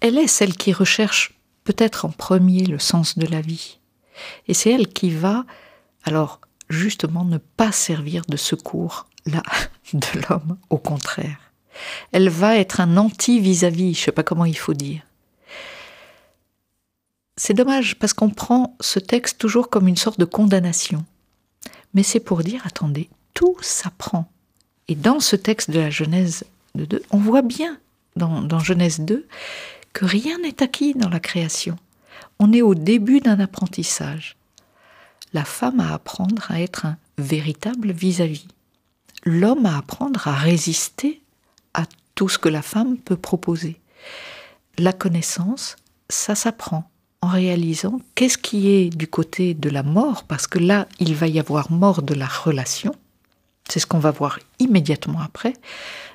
Elle 0.00 0.18
est 0.18 0.28
celle 0.28 0.54
qui 0.54 0.74
recherche 0.74 1.32
peut-être 1.64 2.04
en 2.04 2.10
premier 2.10 2.66
le 2.66 2.78
sens 2.78 3.16
de 3.16 3.26
la 3.26 3.40
vie. 3.40 3.78
Et 4.48 4.54
c'est 4.54 4.70
elle 4.70 4.88
qui 4.88 5.08
va, 5.08 5.46
alors 6.04 6.42
justement, 6.68 7.24
ne 7.24 7.38
pas 7.38 7.72
servir 7.72 8.24
de 8.28 8.36
secours 8.36 9.06
là 9.26 9.42
de 9.92 10.20
l'homme, 10.28 10.58
au 10.70 10.78
contraire. 10.78 11.52
Elle 12.12 12.28
va 12.28 12.56
être 12.56 12.80
un 12.80 12.96
anti 12.96 13.40
vis-à-vis, 13.40 13.94
je 13.94 14.00
ne 14.00 14.04
sais 14.04 14.12
pas 14.12 14.22
comment 14.22 14.44
il 14.44 14.56
faut 14.56 14.74
dire. 14.74 15.02
C'est 17.36 17.54
dommage 17.54 17.98
parce 17.98 18.12
qu'on 18.12 18.30
prend 18.30 18.76
ce 18.80 19.00
texte 19.00 19.38
toujours 19.38 19.68
comme 19.68 19.88
une 19.88 19.96
sorte 19.96 20.20
de 20.20 20.24
condamnation. 20.24 21.04
Mais 21.92 22.04
c'est 22.04 22.20
pour 22.20 22.42
dire, 22.44 22.62
attendez, 22.64 23.08
tout 23.34 23.56
s'apprend. 23.60 24.30
Et 24.88 24.94
dans 24.94 25.20
ce 25.20 25.34
texte 25.36 25.70
de 25.70 25.80
la 25.80 25.90
Genèse 25.90 26.44
de 26.74 26.84
2, 26.84 27.02
on 27.10 27.18
voit 27.18 27.42
bien 27.42 27.78
dans, 28.16 28.58
Genèse 28.58 29.00
2 29.00 29.26
que 29.92 30.04
rien 30.04 30.38
n'est 30.38 30.62
acquis 30.62 30.94
dans 30.94 31.08
la 31.08 31.20
création. 31.20 31.76
On 32.38 32.52
est 32.52 32.62
au 32.62 32.74
début 32.74 33.20
d'un 33.20 33.40
apprentissage. 33.40 34.36
La 35.32 35.44
femme 35.44 35.80
a 35.80 35.90
à 35.90 35.94
apprendre 35.94 36.50
à 36.50 36.60
être 36.60 36.86
un 36.86 36.96
véritable 37.18 37.92
vis-à-vis. 37.92 38.46
L'homme 39.24 39.66
à 39.66 39.78
apprendre 39.78 40.28
à 40.28 40.34
résister 40.34 41.22
à 41.72 41.84
tout 42.14 42.28
ce 42.28 42.38
que 42.38 42.48
la 42.48 42.62
femme 42.62 42.98
peut 42.98 43.16
proposer. 43.16 43.80
La 44.78 44.92
connaissance, 44.92 45.76
ça 46.08 46.34
s'apprend 46.34 46.90
en 47.22 47.28
réalisant 47.28 48.00
qu'est-ce 48.14 48.36
qui 48.36 48.68
est 48.68 48.90
du 48.90 49.08
côté 49.08 49.54
de 49.54 49.70
la 49.70 49.82
mort, 49.82 50.24
parce 50.24 50.46
que 50.46 50.58
là, 50.58 50.86
il 51.00 51.14
va 51.14 51.26
y 51.26 51.40
avoir 51.40 51.72
mort 51.72 52.02
de 52.02 52.12
la 52.12 52.26
relation. 52.26 52.94
C'est 53.66 53.80
ce 53.80 53.86
qu'on 53.86 53.98
va 53.98 54.10
voir 54.10 54.38
immédiatement 54.58 55.20
après, 55.20 55.54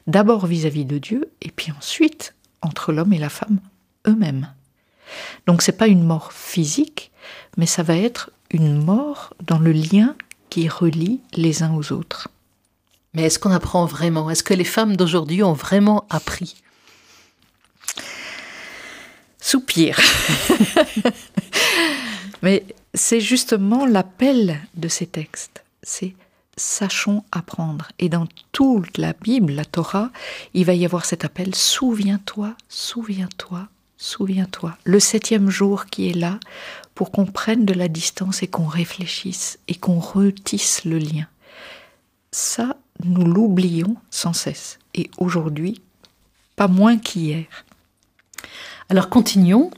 d'abord 0.06 0.46
vis-à-vis 0.46 0.86
de 0.86 1.00
Dieu, 1.00 1.32
et 1.42 1.50
puis 1.50 1.72
ensuite 1.72 2.36
entre 2.62 2.92
l'homme 2.92 3.14
et 3.14 3.18
la 3.18 3.30
femme 3.30 3.60
eux-mêmes. 4.08 4.54
Donc 5.48 5.64
c'est 5.64 5.78
pas 5.78 5.88
une 5.88 6.04
mort 6.04 6.32
physique, 6.32 7.12
mais 7.58 7.66
ça 7.66 7.82
va 7.82 7.96
être 7.96 8.30
une 8.52 8.84
mort 8.84 9.34
dans 9.42 9.58
le 9.58 9.72
lien 9.72 10.16
qui 10.50 10.68
relie 10.70 11.22
les 11.34 11.64
uns 11.64 11.74
aux 11.74 11.92
autres. 11.92 12.30
Mais 13.14 13.24
est-ce 13.24 13.40
qu'on 13.40 13.52
apprend 13.52 13.86
vraiment? 13.86 14.30
Est-ce 14.30 14.44
que 14.44 14.54
les 14.54 14.64
femmes 14.64 14.96
d'aujourd'hui 14.96 15.44
ont 15.44 15.54
vraiment 15.54 16.06
appris? 16.10 16.62
Soupir. 19.42 20.00
Mais 22.42 22.64
c'est 22.94 23.20
justement 23.20 23.86
l'appel 23.86 24.60
de 24.76 24.88
ces 24.88 25.08
textes. 25.08 25.64
C'est 25.82 26.14
sachons 26.60 27.24
apprendre. 27.32 27.88
Et 27.98 28.10
dans 28.10 28.28
toute 28.52 28.98
la 28.98 29.14
Bible, 29.14 29.54
la 29.54 29.66
Torah, 29.66 30.12
il 30.54 30.66
va 30.66 30.74
y 30.74 30.86
avoir 30.86 31.06
cet 31.06 31.26
appel 31.26 31.56
souviens-toi, 31.56 32.54
souviens-toi, 32.68 33.68
souviens-toi. 33.98 34.78
Le 34.84 35.00
septième 35.00 35.50
jour 35.50 35.86
qui 35.86 36.10
est 36.10 36.14
là 36.16 36.40
pour 36.94 37.12
qu'on 37.12 37.26
prenne 37.26 37.66
de 37.66 37.74
la 37.74 37.88
distance 37.88 38.44
et 38.44 38.48
qu'on 38.48 38.68
réfléchisse 38.68 39.58
et 39.68 39.76
qu'on 39.76 40.00
retisse 40.00 40.86
le 40.86 40.98
lien. 40.98 41.28
Ça, 42.32 42.76
nous 43.04 43.26
l'oublions 43.26 43.96
sans 44.10 44.34
cesse. 44.34 44.80
Et 44.94 45.10
aujourd'hui, 45.18 45.82
pas 46.56 46.68
moins 46.68 46.98
qu'hier. 46.98 47.46
Alors 48.90 49.10
continuons. 49.10 49.72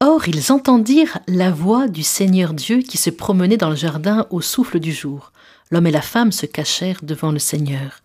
Or 0.00 0.26
ils 0.28 0.52
entendirent 0.52 1.18
la 1.28 1.50
voix 1.50 1.88
du 1.88 2.02
Seigneur 2.02 2.54
Dieu 2.54 2.78
qui 2.78 2.98
se 2.98 3.10
promenait 3.10 3.56
dans 3.56 3.70
le 3.70 3.76
jardin 3.76 4.26
au 4.30 4.40
souffle 4.40 4.80
du 4.80 4.92
jour. 4.92 5.32
L'homme 5.70 5.86
et 5.86 5.92
la 5.92 6.02
femme 6.02 6.32
se 6.32 6.44
cachèrent 6.44 7.00
devant 7.02 7.32
le 7.32 7.38
Seigneur, 7.38 8.00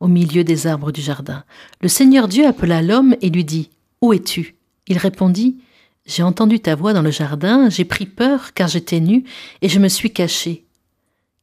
au 0.00 0.08
milieu 0.08 0.42
des 0.42 0.66
arbres 0.66 0.90
du 0.90 1.00
jardin. 1.00 1.44
Le 1.80 1.88
Seigneur 1.88 2.28
Dieu 2.28 2.46
appela 2.46 2.82
l'homme 2.82 3.14
et 3.20 3.30
lui 3.30 3.44
dit 3.44 3.70
Où 4.00 4.12
es-tu? 4.12 4.56
Il 4.88 4.98
répondit 4.98 5.58
J'ai 6.06 6.22
entendu 6.22 6.60
ta 6.60 6.74
voix 6.74 6.92
dans 6.92 7.02
le 7.02 7.10
jardin, 7.10 7.68
j'ai 7.68 7.84
pris 7.84 8.06
peur 8.06 8.52
car 8.54 8.68
j'étais 8.68 9.00
nu 9.00 9.24
et 9.62 9.68
je 9.68 9.78
me 9.78 9.88
suis 9.88 10.12
caché. 10.12 10.64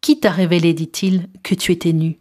Qui 0.06 0.20
t'a 0.20 0.30
révélé, 0.30 0.76
dit-il, 0.76 1.30
que 1.42 1.56
tu 1.56 1.72
étais 1.72 1.92
nu? 1.92 2.20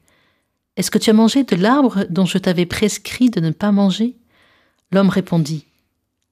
Est-ce 0.79 0.91
que 0.91 0.97
tu 0.97 1.11
as 1.11 1.13
mangé 1.13 1.45
de 1.45 1.55
l'arbre 1.55 2.07
dont 2.09 2.25
je 2.25 2.39
t'avais 2.39 2.65
prescrit 2.65 3.29
de 3.29 3.41
ne 3.41 3.51
pas 3.51 3.73
manger? 3.73 4.17
L'homme 4.91 5.11
répondit 5.11 5.67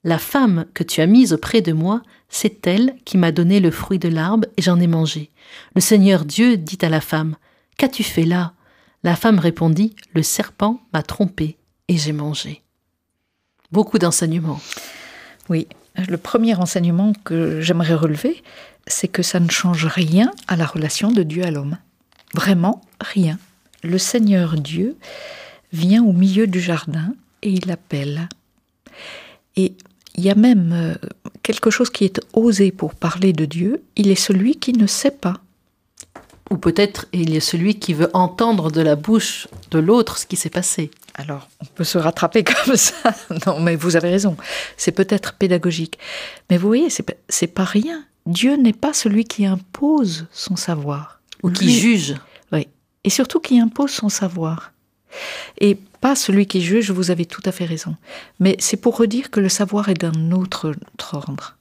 La 0.02 0.16
femme 0.16 0.64
que 0.72 0.82
tu 0.82 1.02
as 1.02 1.06
mise 1.06 1.34
auprès 1.34 1.60
de 1.60 1.74
moi, 1.74 2.00
c'est 2.30 2.66
elle 2.66 2.96
qui 3.04 3.18
m'a 3.18 3.32
donné 3.32 3.60
le 3.60 3.70
fruit 3.70 3.98
de 3.98 4.08
l'arbre 4.08 4.46
et 4.56 4.62
j'en 4.62 4.80
ai 4.80 4.86
mangé. 4.86 5.28
Le 5.74 5.82
Seigneur 5.82 6.24
Dieu 6.24 6.56
dit 6.56 6.78
à 6.80 6.88
la 6.88 7.02
femme 7.02 7.36
Qu'as-tu 7.76 8.02
fait 8.02 8.24
là? 8.24 8.54
La 9.02 9.14
femme 9.14 9.38
répondit 9.38 9.94
Le 10.14 10.22
serpent 10.22 10.80
m'a 10.94 11.02
trompé 11.02 11.58
et 11.86 11.98
j'ai 11.98 12.12
mangé. 12.12 12.62
Beaucoup 13.72 13.98
d'enseignements. 13.98 14.62
Oui, 15.50 15.66
le 16.08 16.16
premier 16.16 16.54
enseignement 16.54 17.12
que 17.24 17.60
j'aimerais 17.60 17.94
relever, 17.94 18.42
c'est 18.86 19.08
que 19.08 19.22
ça 19.22 19.40
ne 19.40 19.50
change 19.50 19.86
rien 19.86 20.30
à 20.48 20.56
la 20.56 20.66
relation 20.66 21.12
de 21.12 21.22
Dieu 21.22 21.44
à 21.44 21.50
l'homme. 21.50 21.78
Vraiment 22.34 22.80
rien. 23.00 23.38
Le 23.82 23.98
Seigneur 23.98 24.54
Dieu 24.56 24.96
vient 25.72 26.04
au 26.04 26.12
milieu 26.12 26.46
du 26.46 26.60
jardin 26.60 27.14
et 27.42 27.50
il 27.50 27.70
appelle 27.70 28.28
et 29.56 29.74
il 30.14 30.24
y 30.24 30.30
a 30.30 30.34
même 30.34 30.72
euh, 30.72 30.94
quelque 31.42 31.70
chose 31.70 31.90
qui 31.90 32.04
est 32.04 32.20
osé 32.32 32.70
pour 32.70 32.94
parler 32.94 33.32
de 33.32 33.44
Dieu, 33.44 33.82
il 33.96 34.10
est 34.10 34.14
celui 34.14 34.56
qui 34.56 34.72
ne 34.72 34.86
sait 34.86 35.10
pas. 35.10 35.38
Ou 36.50 36.58
peut-être 36.58 37.06
il 37.12 37.34
est 37.34 37.40
celui 37.40 37.78
qui 37.78 37.94
veut 37.94 38.10
entendre 38.12 38.70
de 38.70 38.82
la 38.82 38.94
bouche 38.94 39.48
de 39.70 39.78
l'autre 39.78 40.18
ce 40.18 40.26
qui 40.26 40.36
s'est 40.36 40.50
passé. 40.50 40.90
Alors, 41.14 41.48
on 41.60 41.64
peut 41.66 41.84
se 41.84 41.98
rattraper 41.98 42.44
comme 42.66 42.76
ça. 42.76 43.14
Non, 43.46 43.60
mais 43.60 43.76
vous 43.76 43.96
avez 43.96 44.10
raison. 44.10 44.36
C'est 44.76 44.92
peut-être 44.92 45.34
pédagogique. 45.34 45.98
Mais 46.50 46.58
vous 46.58 46.68
voyez, 46.68 46.88
c'est 46.90 47.46
pas 47.46 47.64
rien. 47.64 48.04
Dieu 48.26 48.56
n'est 48.56 48.72
pas 48.72 48.92
celui 48.92 49.24
qui 49.24 49.46
impose 49.46 50.26
son 50.32 50.56
savoir. 50.56 51.20
Ou 51.42 51.50
qui 51.50 51.70
juge. 51.70 52.14
Oui. 52.52 52.68
Et 53.04 53.10
surtout 53.10 53.40
qui 53.40 53.58
impose 53.58 53.90
son 53.90 54.08
savoir. 54.08 54.72
Et 55.60 55.76
pas 56.00 56.14
celui 56.16 56.46
qui 56.46 56.62
juge, 56.62 56.90
vous 56.90 57.10
avez 57.10 57.26
tout 57.26 57.42
à 57.44 57.52
fait 57.52 57.64
raison. 57.64 57.96
Mais 58.40 58.56
c'est 58.58 58.76
pour 58.76 58.96
redire 58.96 59.30
que 59.30 59.40
le 59.40 59.48
savoir 59.48 59.88
est 59.88 60.00
d'un 60.00 60.32
autre 60.32 60.74
ordre. 61.12 61.56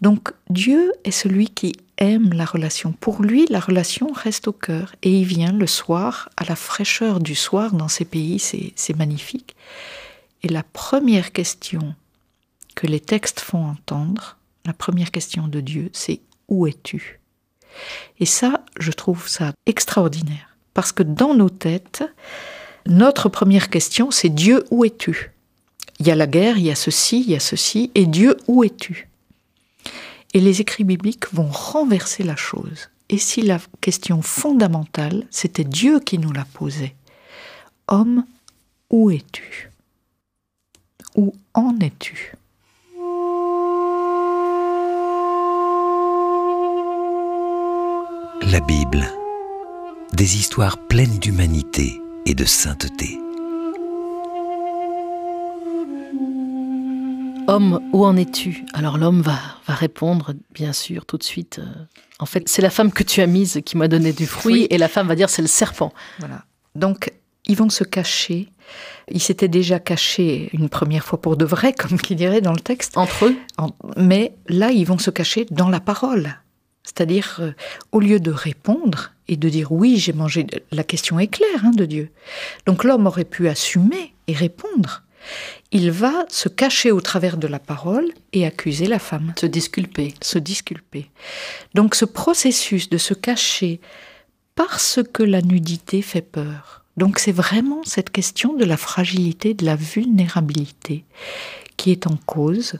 Donc 0.00 0.32
Dieu 0.50 0.92
est 1.04 1.10
celui 1.10 1.48
qui 1.48 1.74
aime 1.98 2.32
la 2.32 2.44
relation. 2.44 2.92
Pour 2.92 3.22
lui, 3.22 3.46
la 3.48 3.60
relation 3.60 4.10
reste 4.12 4.48
au 4.48 4.52
cœur. 4.52 4.94
Et 5.02 5.20
il 5.20 5.24
vient 5.24 5.52
le 5.52 5.66
soir, 5.66 6.28
à 6.36 6.44
la 6.44 6.56
fraîcheur 6.56 7.20
du 7.20 7.34
soir, 7.34 7.72
dans 7.72 7.88
ces 7.88 8.04
pays, 8.04 8.38
c'est 8.38 8.96
magnifique. 8.96 9.54
Et 10.42 10.48
la 10.48 10.62
première 10.62 11.32
question 11.32 11.94
que 12.74 12.86
les 12.86 13.00
textes 13.00 13.40
font 13.40 13.64
entendre, 13.64 14.36
la 14.64 14.72
première 14.72 15.10
question 15.10 15.48
de 15.48 15.60
Dieu, 15.60 15.90
c'est 15.92 16.20
Où 16.48 16.66
es-tu? 16.66 17.20
Et 18.18 18.26
ça, 18.26 18.64
je 18.78 18.92
trouve 18.92 19.28
ça 19.28 19.52
extraordinaire. 19.66 20.56
Parce 20.74 20.92
que 20.92 21.02
dans 21.02 21.34
nos 21.34 21.50
têtes, 21.50 22.04
notre 22.86 23.28
première 23.28 23.70
question, 23.70 24.10
c'est 24.10 24.28
Dieu, 24.28 24.64
où 24.70 24.84
es-tu? 24.84 25.30
Il 26.00 26.06
y 26.06 26.10
a 26.10 26.16
la 26.16 26.26
guerre, 26.26 26.58
il 26.58 26.64
y 26.64 26.70
a 26.70 26.74
ceci, 26.74 27.20
il 27.20 27.30
y 27.30 27.36
a 27.36 27.40
ceci, 27.40 27.90
et 27.94 28.06
Dieu, 28.06 28.36
où 28.48 28.64
es-tu? 28.64 29.08
Et 30.32 30.40
les 30.40 30.60
écrits 30.60 30.84
bibliques 30.84 31.32
vont 31.32 31.48
renverser 31.48 32.24
la 32.24 32.36
chose. 32.36 32.90
Et 33.08 33.18
si 33.18 33.42
la 33.42 33.60
question 33.80 34.22
fondamentale, 34.22 35.26
c'était 35.30 35.64
Dieu 35.64 36.00
qui 36.00 36.18
nous 36.18 36.32
la 36.32 36.44
posait 36.44 36.94
Homme, 37.86 38.24
où 38.90 39.10
es-tu? 39.10 39.70
Où 41.14 41.34
en 41.52 41.78
es-tu? 41.80 42.32
La 48.42 48.60
Bible, 48.60 49.04
des 50.12 50.36
histoires 50.36 50.78
pleines 50.78 51.18
d'humanité 51.18 52.00
et 52.26 52.34
de 52.34 52.44
sainteté. 52.44 53.18
Homme, 57.46 57.80
où 57.92 58.04
en 58.04 58.16
es-tu? 58.16 58.64
Alors 58.74 58.98
l'homme 58.98 59.22
va, 59.22 59.38
va 59.66 59.74
répondre, 59.74 60.34
bien 60.52 60.72
sûr, 60.72 61.06
tout 61.06 61.18
de 61.18 61.22
suite. 61.22 61.58
Euh, 61.58 61.84
en 62.18 62.26
fait, 62.26 62.48
c'est 62.48 62.62
la 62.62 62.70
femme 62.70 62.92
que 62.92 63.02
tu 63.02 63.20
as 63.20 63.26
mise 63.26 63.60
qui 63.64 63.76
m'a 63.76 63.88
donné 63.88 64.12
du 64.12 64.26
fruit, 64.26 64.66
et 64.70 64.78
la 64.78 64.88
femme 64.88 65.06
va 65.06 65.14
dire 65.14 65.30
c'est 65.30 65.42
le 65.42 65.48
serpent. 65.48 65.92
Voilà. 66.18 66.44
Donc, 66.74 67.12
ils 67.46 67.56
vont 67.56 67.70
se 67.70 67.84
cacher. 67.84 68.48
Ils 69.10 69.20
s'étaient 69.20 69.48
déjà 69.48 69.78
cachés 69.78 70.48
une 70.52 70.68
première 70.68 71.04
fois 71.04 71.20
pour 71.20 71.36
de 71.36 71.44
vrai, 71.44 71.72
comme 71.78 71.98
qui 71.98 72.16
dirait 72.16 72.40
dans 72.40 72.52
le 72.52 72.60
texte. 72.60 72.96
Entre 72.96 73.26
eux? 73.26 73.36
Mais 73.96 74.34
là, 74.48 74.70
ils 74.70 74.84
vont 74.84 74.98
se 74.98 75.10
cacher 75.10 75.46
dans 75.50 75.68
la 75.68 75.80
parole. 75.80 76.36
C'est-à-dire, 76.84 77.38
euh, 77.40 77.52
au 77.92 78.00
lieu 78.00 78.20
de 78.20 78.30
répondre 78.30 79.12
et 79.26 79.36
de 79.36 79.48
dire 79.48 79.72
oui, 79.72 79.96
j'ai 79.98 80.12
mangé, 80.12 80.46
la 80.70 80.84
question 80.84 81.18
est 81.18 81.26
claire 81.26 81.64
hein, 81.64 81.70
de 81.70 81.86
Dieu. 81.86 82.10
Donc 82.66 82.84
l'homme 82.84 83.06
aurait 83.06 83.24
pu 83.24 83.48
assumer 83.48 84.14
et 84.28 84.34
répondre. 84.34 85.02
Il 85.72 85.90
va 85.90 86.26
se 86.28 86.50
cacher 86.50 86.92
au 86.92 87.00
travers 87.00 87.38
de 87.38 87.46
la 87.46 87.58
parole 87.58 88.06
et 88.34 88.46
accuser 88.46 88.86
la 88.86 88.98
femme. 88.98 89.32
Se 89.40 89.46
disculper. 89.46 90.14
Se 90.20 90.38
disculper. 90.38 91.10
Donc 91.74 91.94
ce 91.94 92.04
processus 92.04 92.90
de 92.90 92.98
se 92.98 93.14
cacher 93.14 93.80
parce 94.54 95.00
que 95.12 95.22
la 95.22 95.40
nudité 95.40 96.02
fait 96.02 96.22
peur. 96.22 96.84
Donc 96.96 97.18
c'est 97.18 97.32
vraiment 97.32 97.82
cette 97.84 98.10
question 98.10 98.54
de 98.54 98.64
la 98.64 98.76
fragilité, 98.76 99.54
de 99.54 99.64
la 99.64 99.76
vulnérabilité 99.76 101.04
qui 101.76 101.90
est 101.90 102.06
en 102.06 102.16
cause, 102.24 102.78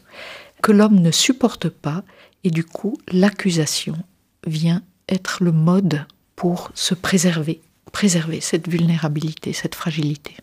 que 0.65 0.73
l'homme 0.73 1.01
ne 1.01 1.11
supporte 1.11 1.69
pas 1.69 2.05
et 2.43 2.51
du 2.51 2.65
coup, 2.65 2.97
l'accusation 3.13 3.99
vient 4.47 4.83
être 5.11 5.45
le 5.45 5.53
mode 5.53 6.07
pour 6.37 6.71
se 6.75 6.95
préserver, 6.95 7.61
préserver 7.93 8.41
cette 8.41 8.67
vulnérabilité, 8.67 9.53
cette 9.53 9.75
fragilité. 9.75 10.35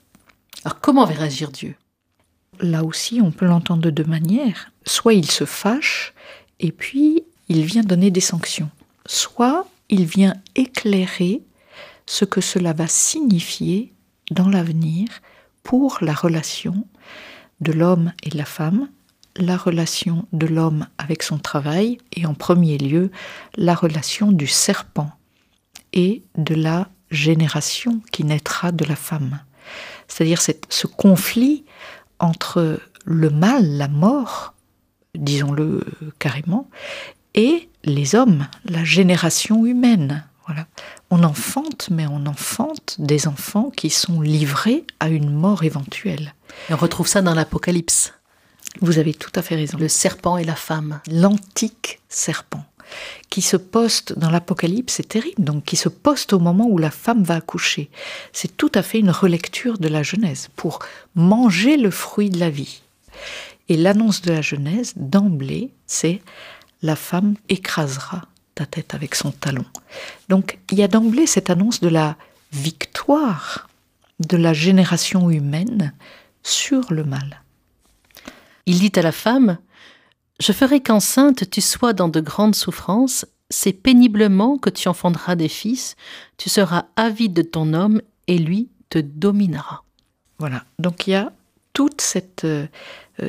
Alors 0.63 0.79
comment 0.79 1.05
va 1.05 1.15
réagir 1.15 1.49
Dieu? 1.49 1.73
Là 2.59 2.83
aussi, 2.83 3.19
on 3.19 3.31
peut 3.31 3.47
l'entendre 3.47 3.81
de 3.81 3.89
deux 3.89 4.03
manières. 4.03 4.71
Soit 4.85 5.15
il 5.15 5.29
se 5.29 5.45
fâche 5.45 6.13
et 6.59 6.71
puis 6.71 7.23
il 7.49 7.65
vient 7.65 7.81
donner 7.81 8.11
des 8.11 8.21
sanctions. 8.21 8.69
Soit 9.07 9.65
il 9.89 10.05
vient 10.05 10.35
éclairer 10.53 11.41
ce 12.05 12.25
que 12.25 12.41
cela 12.41 12.73
va 12.73 12.85
signifier 12.85 13.91
dans 14.29 14.49
l'avenir 14.49 15.07
pour 15.63 15.97
la 16.01 16.13
relation 16.13 16.85
de 17.59 17.71
l'homme 17.71 18.13
et 18.21 18.29
de 18.29 18.37
la 18.37 18.45
femme, 18.45 18.87
la 19.37 19.57
relation 19.57 20.25
de 20.33 20.47
l'homme 20.47 20.87
avec 20.97 21.23
son 21.23 21.37
travail 21.37 21.97
et 22.13 22.25
en 22.25 22.33
premier 22.33 22.77
lieu 22.77 23.11
la 23.55 23.75
relation 23.75 24.31
du 24.31 24.47
serpent 24.47 25.11
et 25.93 26.23
de 26.37 26.55
la 26.55 26.89
génération 27.09 28.01
qui 28.11 28.23
naîtra 28.23 28.71
de 28.71 28.85
la 28.85 28.95
femme. 28.95 29.41
C'est-à-dire 30.07 30.41
ce 30.41 30.87
conflit 30.87 31.65
entre 32.19 32.79
le 33.05 33.29
mal, 33.29 33.77
la 33.77 33.87
mort, 33.87 34.53
disons-le 35.15 35.83
carrément, 36.19 36.69
et 37.33 37.69
les 37.83 38.15
hommes, 38.15 38.47
la 38.65 38.83
génération 38.83 39.65
humaine. 39.65 40.25
Voilà. 40.47 40.67
On 41.09 41.23
enfante, 41.23 41.89
mais 41.91 42.07
on 42.07 42.25
enfante 42.25 42.95
des 42.99 43.27
enfants 43.27 43.69
qui 43.69 43.89
sont 43.89 44.21
livrés 44.21 44.85
à 44.99 45.09
une 45.09 45.29
mort 45.29 45.63
éventuelle. 45.63 46.33
On 46.69 46.75
retrouve 46.75 47.07
ça 47.07 47.21
dans 47.21 47.33
l'Apocalypse. 47.33 48.13
Vous 48.79 48.97
avez 48.97 49.13
tout 49.13 49.31
à 49.35 49.41
fait 49.41 49.55
raison. 49.55 49.77
Le 49.77 49.89
serpent 49.89 50.37
et 50.37 50.45
la 50.45 50.55
femme. 50.55 51.01
L'antique 51.07 51.99
serpent 52.09 52.63
qui 53.29 53.41
se 53.41 53.57
poste 53.57 54.17
dans 54.17 54.29
l'Apocalypse, 54.29 54.95
c'est 54.95 55.07
terrible, 55.07 55.43
donc 55.43 55.63
qui 55.63 55.75
se 55.75 55.89
poste 55.89 56.33
au 56.33 56.39
moment 56.39 56.67
où 56.67 56.77
la 56.77 56.91
femme 56.91 57.23
va 57.23 57.35
accoucher. 57.35 57.89
C'est 58.33 58.57
tout 58.57 58.71
à 58.75 58.83
fait 58.83 58.99
une 58.99 59.09
relecture 59.09 59.77
de 59.77 59.87
la 59.87 60.03
Genèse 60.03 60.49
pour 60.55 60.79
manger 61.15 61.77
le 61.77 61.91
fruit 61.91 62.29
de 62.29 62.39
la 62.39 62.49
vie. 62.49 62.81
Et 63.69 63.77
l'annonce 63.77 64.21
de 64.21 64.33
la 64.33 64.41
Genèse, 64.41 64.93
d'emblée, 64.97 65.69
c'est 65.87 66.21
la 66.81 66.95
femme 66.95 67.35
écrasera 67.47 68.23
ta 68.55 68.65
tête 68.65 68.93
avec 68.93 69.15
son 69.15 69.31
talon. 69.31 69.65
Donc 70.29 70.59
il 70.71 70.77
y 70.77 70.83
a 70.83 70.87
d'emblée 70.87 71.27
cette 71.27 71.49
annonce 71.49 71.79
de 71.79 71.87
la 71.87 72.17
victoire 72.51 73.69
de 74.19 74.37
la 74.37 74.53
génération 74.53 75.29
humaine 75.29 75.93
sur 76.43 76.91
le 76.91 77.03
mal. 77.03 77.40
Il 78.65 78.79
dit 78.79 78.91
à 78.95 79.01
la 79.01 79.11
femme 79.11 79.57
Je 80.39 80.51
ferai 80.51 80.81
qu'enceinte 80.81 81.49
tu 81.49 81.61
sois 81.61 81.93
dans 81.93 82.09
de 82.09 82.19
grandes 82.19 82.55
souffrances, 82.55 83.25
c'est 83.49 83.73
péniblement 83.73 84.57
que 84.57 84.69
tu 84.69 84.87
enfanderas 84.87 85.35
des 85.35 85.49
fils, 85.49 85.95
tu 86.37 86.49
seras 86.49 86.85
avide 86.95 87.33
de 87.33 87.41
ton 87.41 87.73
homme, 87.73 88.01
et 88.27 88.37
lui 88.37 88.69
te 88.89 88.99
dominera. 88.99 89.83
Voilà, 90.39 90.63
donc 90.79 91.07
il 91.07 91.11
y 91.11 91.15
a 91.15 91.33
toute 91.73 92.01
cette 92.01 92.45
euh, 92.45 92.67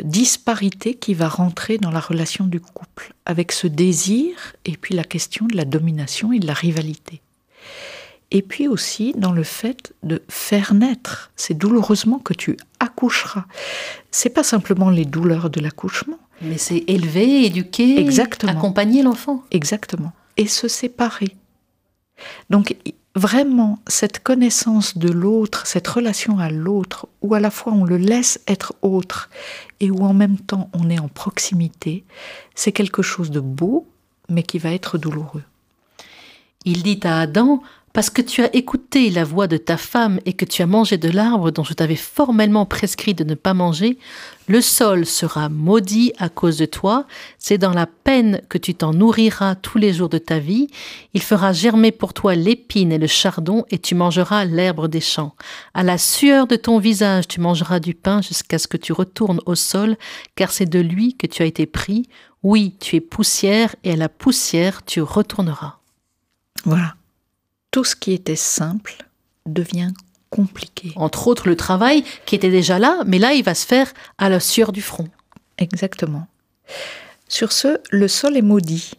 disparité 0.03 0.95
qui 0.95 1.15
va 1.15 1.29
rentrer 1.29 1.79
dans 1.79 1.91
la 1.91 2.01
relation 2.01 2.47
du 2.47 2.61
couple, 2.61 3.15
avec 3.27 3.53
ce 3.53 3.67
désir 3.67 4.55
et 4.65 4.77
puis 4.77 4.95
la 4.95 5.05
question 5.05 5.47
de 5.47 5.57
la 5.57 5.65
domination 5.65 6.33
et 6.33 6.39
de 6.39 6.47
la 6.47 6.55
rivalité 6.55 7.21
et 8.33 8.43
puis 8.43 8.67
aussi 8.67 9.13
dans 9.17 9.31
le 9.31 9.45
fait 9.45 9.93
de 10.03 10.23
faire 10.29 10.73
naître. 10.75 11.31
C'est 11.37 11.55
douloureusement 11.55 12.19
que 12.19 12.33
tu 12.33 12.57
accoucheras. 12.81 13.45
C'est 14.11 14.31
pas 14.31 14.43
simplement 14.43 14.89
les 14.91 15.05
douleurs 15.05 15.51
de 15.51 15.61
l'accouchement. 15.61 16.19
Mais 16.41 16.59
c'est 16.59 16.83
élever, 16.89 17.45
éduquer, 17.45 18.01
Exactement. 18.01 18.53
accompagner 18.53 19.03
l'enfant. 19.03 19.45
Exactement. 19.51 20.13
Et 20.39 20.47
se 20.47 20.67
séparer. 20.67 21.37
Donc 22.49 22.75
vraiment, 23.15 23.79
cette 23.87 24.21
connaissance 24.23 24.97
de 24.97 25.11
l'autre, 25.11 25.67
cette 25.67 25.87
relation 25.87 26.39
à 26.39 26.49
l'autre, 26.51 27.07
où 27.21 27.35
à 27.35 27.41
la 27.41 27.51
fois 27.51 27.75
on 27.75 27.85
le 27.85 27.99
laisse 27.99 28.41
être 28.49 28.73
autre 28.81 29.29
et 29.81 29.91
où 29.91 30.05
en 30.05 30.15
même 30.15 30.39
temps 30.39 30.71
on 30.73 30.89
est 30.89 30.99
en 30.99 31.09
proximité, 31.09 32.03
c'est 32.55 32.73
quelque 32.73 33.03
chose 33.03 33.31
de 33.31 33.41
beau, 33.41 33.87
mais 34.31 34.43
qui 34.43 34.59
va 34.59 34.73
être 34.73 34.97
douloureux. 34.97 35.45
Il 36.65 36.83
dit 36.83 37.01
à 37.03 37.21
Adam, 37.21 37.63
parce 37.93 38.11
que 38.11 38.23
tu 38.23 38.43
as 38.43 38.55
écouté 38.55 39.11
la 39.11 39.25
voix 39.25 39.47
de 39.47 39.57
ta 39.57 39.77
femme 39.77 40.19
et 40.25 40.33
que 40.33 40.45
tu 40.45 40.63
as 40.63 40.67
mangé 40.67 40.97
de 40.97 41.11
l'arbre 41.11 41.51
dont 41.51 41.65
je 41.65 41.75
t'avais 41.75 41.97
formellement 41.97 42.65
prescrit 42.65 43.15
de 43.15 43.25
ne 43.25 43.35
pas 43.35 43.55
manger, 43.55 43.99
le 44.49 44.61
sol 44.61 45.07
sera 45.07 45.49
maudit 45.49 46.13
à 46.19 46.29
cause 46.29 46.57
de 46.57 46.65
toi, 46.65 47.07
c'est 47.39 47.59
dans 47.59 47.73
la 47.73 47.87
peine 47.87 48.41
que 48.49 48.59
tu 48.59 48.75
t'en 48.75 48.93
nourriras 48.93 49.55
tous 49.55 49.79
les 49.79 49.93
jours 49.93 50.09
de 50.09 50.19
ta 50.19 50.39
vie, 50.39 50.69
il 51.15 51.23
fera 51.23 51.53
germer 51.53 51.93
pour 51.93 52.15
toi 52.15 52.35
l'épine 52.35 52.93
et 52.93 52.99
le 52.99 53.07
chardon, 53.07 53.65
et 53.71 53.79
tu 53.79 53.95
mangeras 53.95 54.45
l'herbe 54.45 54.89
des 54.89 55.01
champs. 55.01 55.35
À 55.75 55.83
la 55.83 55.99
sueur 55.99 56.47
de 56.47 56.57
ton 56.57 56.79
visage 56.79 57.29
tu 57.29 57.41
mangeras 57.41 57.79
du 57.79 57.95
pain 57.95 58.23
jusqu'à 58.23 58.59
ce 58.59 58.69
que 58.69 58.77
tu 58.77 58.93
retournes 58.93 59.41
au 59.47 59.55
sol, 59.55 59.97
car 60.35 60.51
c'est 60.51 60.67
de 60.67 60.81
lui 60.81 61.15
que 61.17 61.27
tu 61.27 61.43
as 61.43 61.47
été 61.47 61.67
pris, 61.67 62.09
oui, 62.43 62.75
tu 62.81 62.97
es 62.97 63.01
poussière, 63.01 63.77
et 63.85 63.93
à 63.93 63.97
la 63.97 64.09
poussière 64.09 64.85
tu 64.85 65.01
retourneras. 65.01 65.79
Voilà 66.65 66.95
tout 67.73 67.83
ce 67.83 67.97
qui 67.97 68.13
était 68.13 68.37
simple 68.37 68.95
devient 69.47 69.93
compliqué. 70.31 70.93
Entre 70.95 71.27
autres, 71.27 71.49
le 71.49 71.57
travail 71.57 72.05
qui 72.25 72.37
était 72.37 72.51
déjà 72.51 72.79
là, 72.79 73.03
mais 73.07 73.19
là, 73.19 73.33
il 73.33 73.43
va 73.43 73.55
se 73.55 73.67
faire 73.67 73.93
à 74.19 74.29
la 74.29 74.39
sueur 74.39 74.71
du 74.71 74.81
front. 74.81 75.09
Exactement. 75.59 76.29
Sur 77.29 77.51
ce, 77.51 77.81
le 77.91 78.07
sol 78.09 78.37
est 78.37 78.43
maudit. 78.43 78.93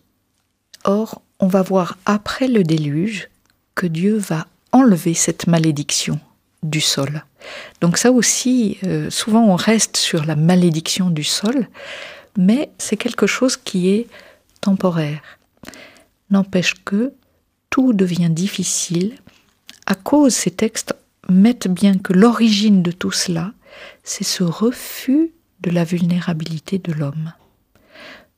Or, 0.83 1.21
on 1.39 1.47
va 1.47 1.61
voir 1.61 1.97
après 2.05 2.47
le 2.47 2.63
déluge 2.63 3.29
que 3.75 3.87
Dieu 3.87 4.17
va 4.17 4.47
enlever 4.71 5.13
cette 5.13 5.47
malédiction 5.47 6.19
du 6.61 6.81
sol. 6.81 7.23
Donc 7.81 7.97
ça 7.97 8.11
aussi, 8.11 8.77
euh, 8.83 9.09
souvent 9.09 9.43
on 9.43 9.55
reste 9.55 9.97
sur 9.97 10.25
la 10.25 10.35
malédiction 10.35 11.09
du 11.09 11.23
sol, 11.23 11.67
mais 12.37 12.69
c'est 12.77 12.97
quelque 12.97 13.27
chose 13.27 13.57
qui 13.57 13.89
est 13.89 14.07
temporaire. 14.61 15.21
N'empêche 16.29 16.75
que 16.85 17.13
tout 17.73 17.91
devient 17.91 18.29
difficile. 18.29 19.15
À 19.87 19.95
cause, 19.95 20.35
ces 20.35 20.51
textes 20.51 20.93
mettent 21.27 21.67
bien 21.67 21.97
que 21.97 22.13
l'origine 22.13 22.83
de 22.83 22.91
tout 22.91 23.11
cela, 23.11 23.51
c'est 24.03 24.23
ce 24.23 24.43
refus 24.43 25.31
de 25.61 25.71
la 25.71 25.83
vulnérabilité 25.83 26.77
de 26.77 26.93
l'homme, 26.93 27.33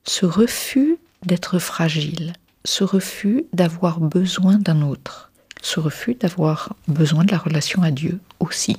ce 0.06 0.26
refus 0.26 0.95
d'être 1.26 1.60
fragile, 1.60 2.32
ce 2.63 2.86
refus 2.86 3.43
d'avoir 3.52 4.00
besoin 4.00 4.58
d'un 4.58 4.82
autre, 4.82 5.34
ce 5.62 5.82
refus 5.82 6.15
d'avoir 6.15 6.74
besoin 6.88 7.26
de 7.26 7.32
la 7.32 7.38
relation 7.38 7.84
à 7.84 7.91
Dieu 7.91 8.21
aussi. 8.39 8.78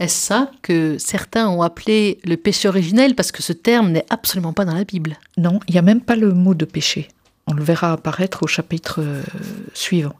Est-ce 0.00 0.26
ça 0.26 0.50
que 0.60 0.98
certains 0.98 1.48
ont 1.48 1.62
appelé 1.62 2.18
le 2.24 2.36
péché 2.36 2.68
originel 2.68 3.14
parce 3.14 3.32
que 3.32 3.42
ce 3.42 3.54
terme 3.54 3.92
n'est 3.92 4.06
absolument 4.10 4.52
pas 4.52 4.66
dans 4.66 4.74
la 4.74 4.84
Bible? 4.84 5.16
Non, 5.38 5.60
il 5.66 5.72
n'y 5.72 5.78
a 5.78 5.82
même 5.82 6.02
pas 6.02 6.16
le 6.16 6.34
mot 6.34 6.52
de 6.52 6.66
péché. 6.66 7.08
On 7.46 7.52
le 7.52 7.62
verra 7.62 7.92
apparaître 7.92 8.42
au 8.42 8.46
chapitre 8.46 9.00
euh, 9.00 9.22
suivant. 9.74 10.14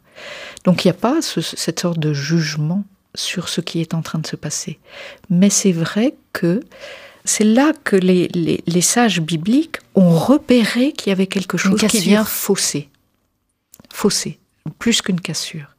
Donc 0.63 0.85
il 0.85 0.87
n'y 0.87 0.91
a 0.91 0.95
pas 0.99 1.21
cette 1.21 1.79
sorte 1.79 1.99
de 1.99 2.13
jugement 2.13 2.83
sur 3.15 3.49
ce 3.49 3.61
qui 3.61 3.81
est 3.81 3.93
en 3.93 4.01
train 4.01 4.19
de 4.19 4.27
se 4.27 4.35
passer. 4.35 4.79
Mais 5.29 5.49
c'est 5.49 5.71
vrai 5.71 6.15
que 6.33 6.61
c'est 7.23 7.43
là 7.43 7.73
que 7.83 7.95
les, 7.95 8.81
sages 8.81 9.21
bibliques 9.21 9.77
ont 9.95 10.17
repéré 10.17 10.91
qu'il 10.91 11.09
y 11.09 11.11
avait 11.11 11.27
quelque 11.27 11.57
chose 11.57 11.81
qui 11.81 11.99
vient 11.99 12.23
fausser. 12.23 12.89
Fausser, 13.91 14.39
plus 14.77 15.01
qu'une 15.01 15.19
cassure. 15.19 15.75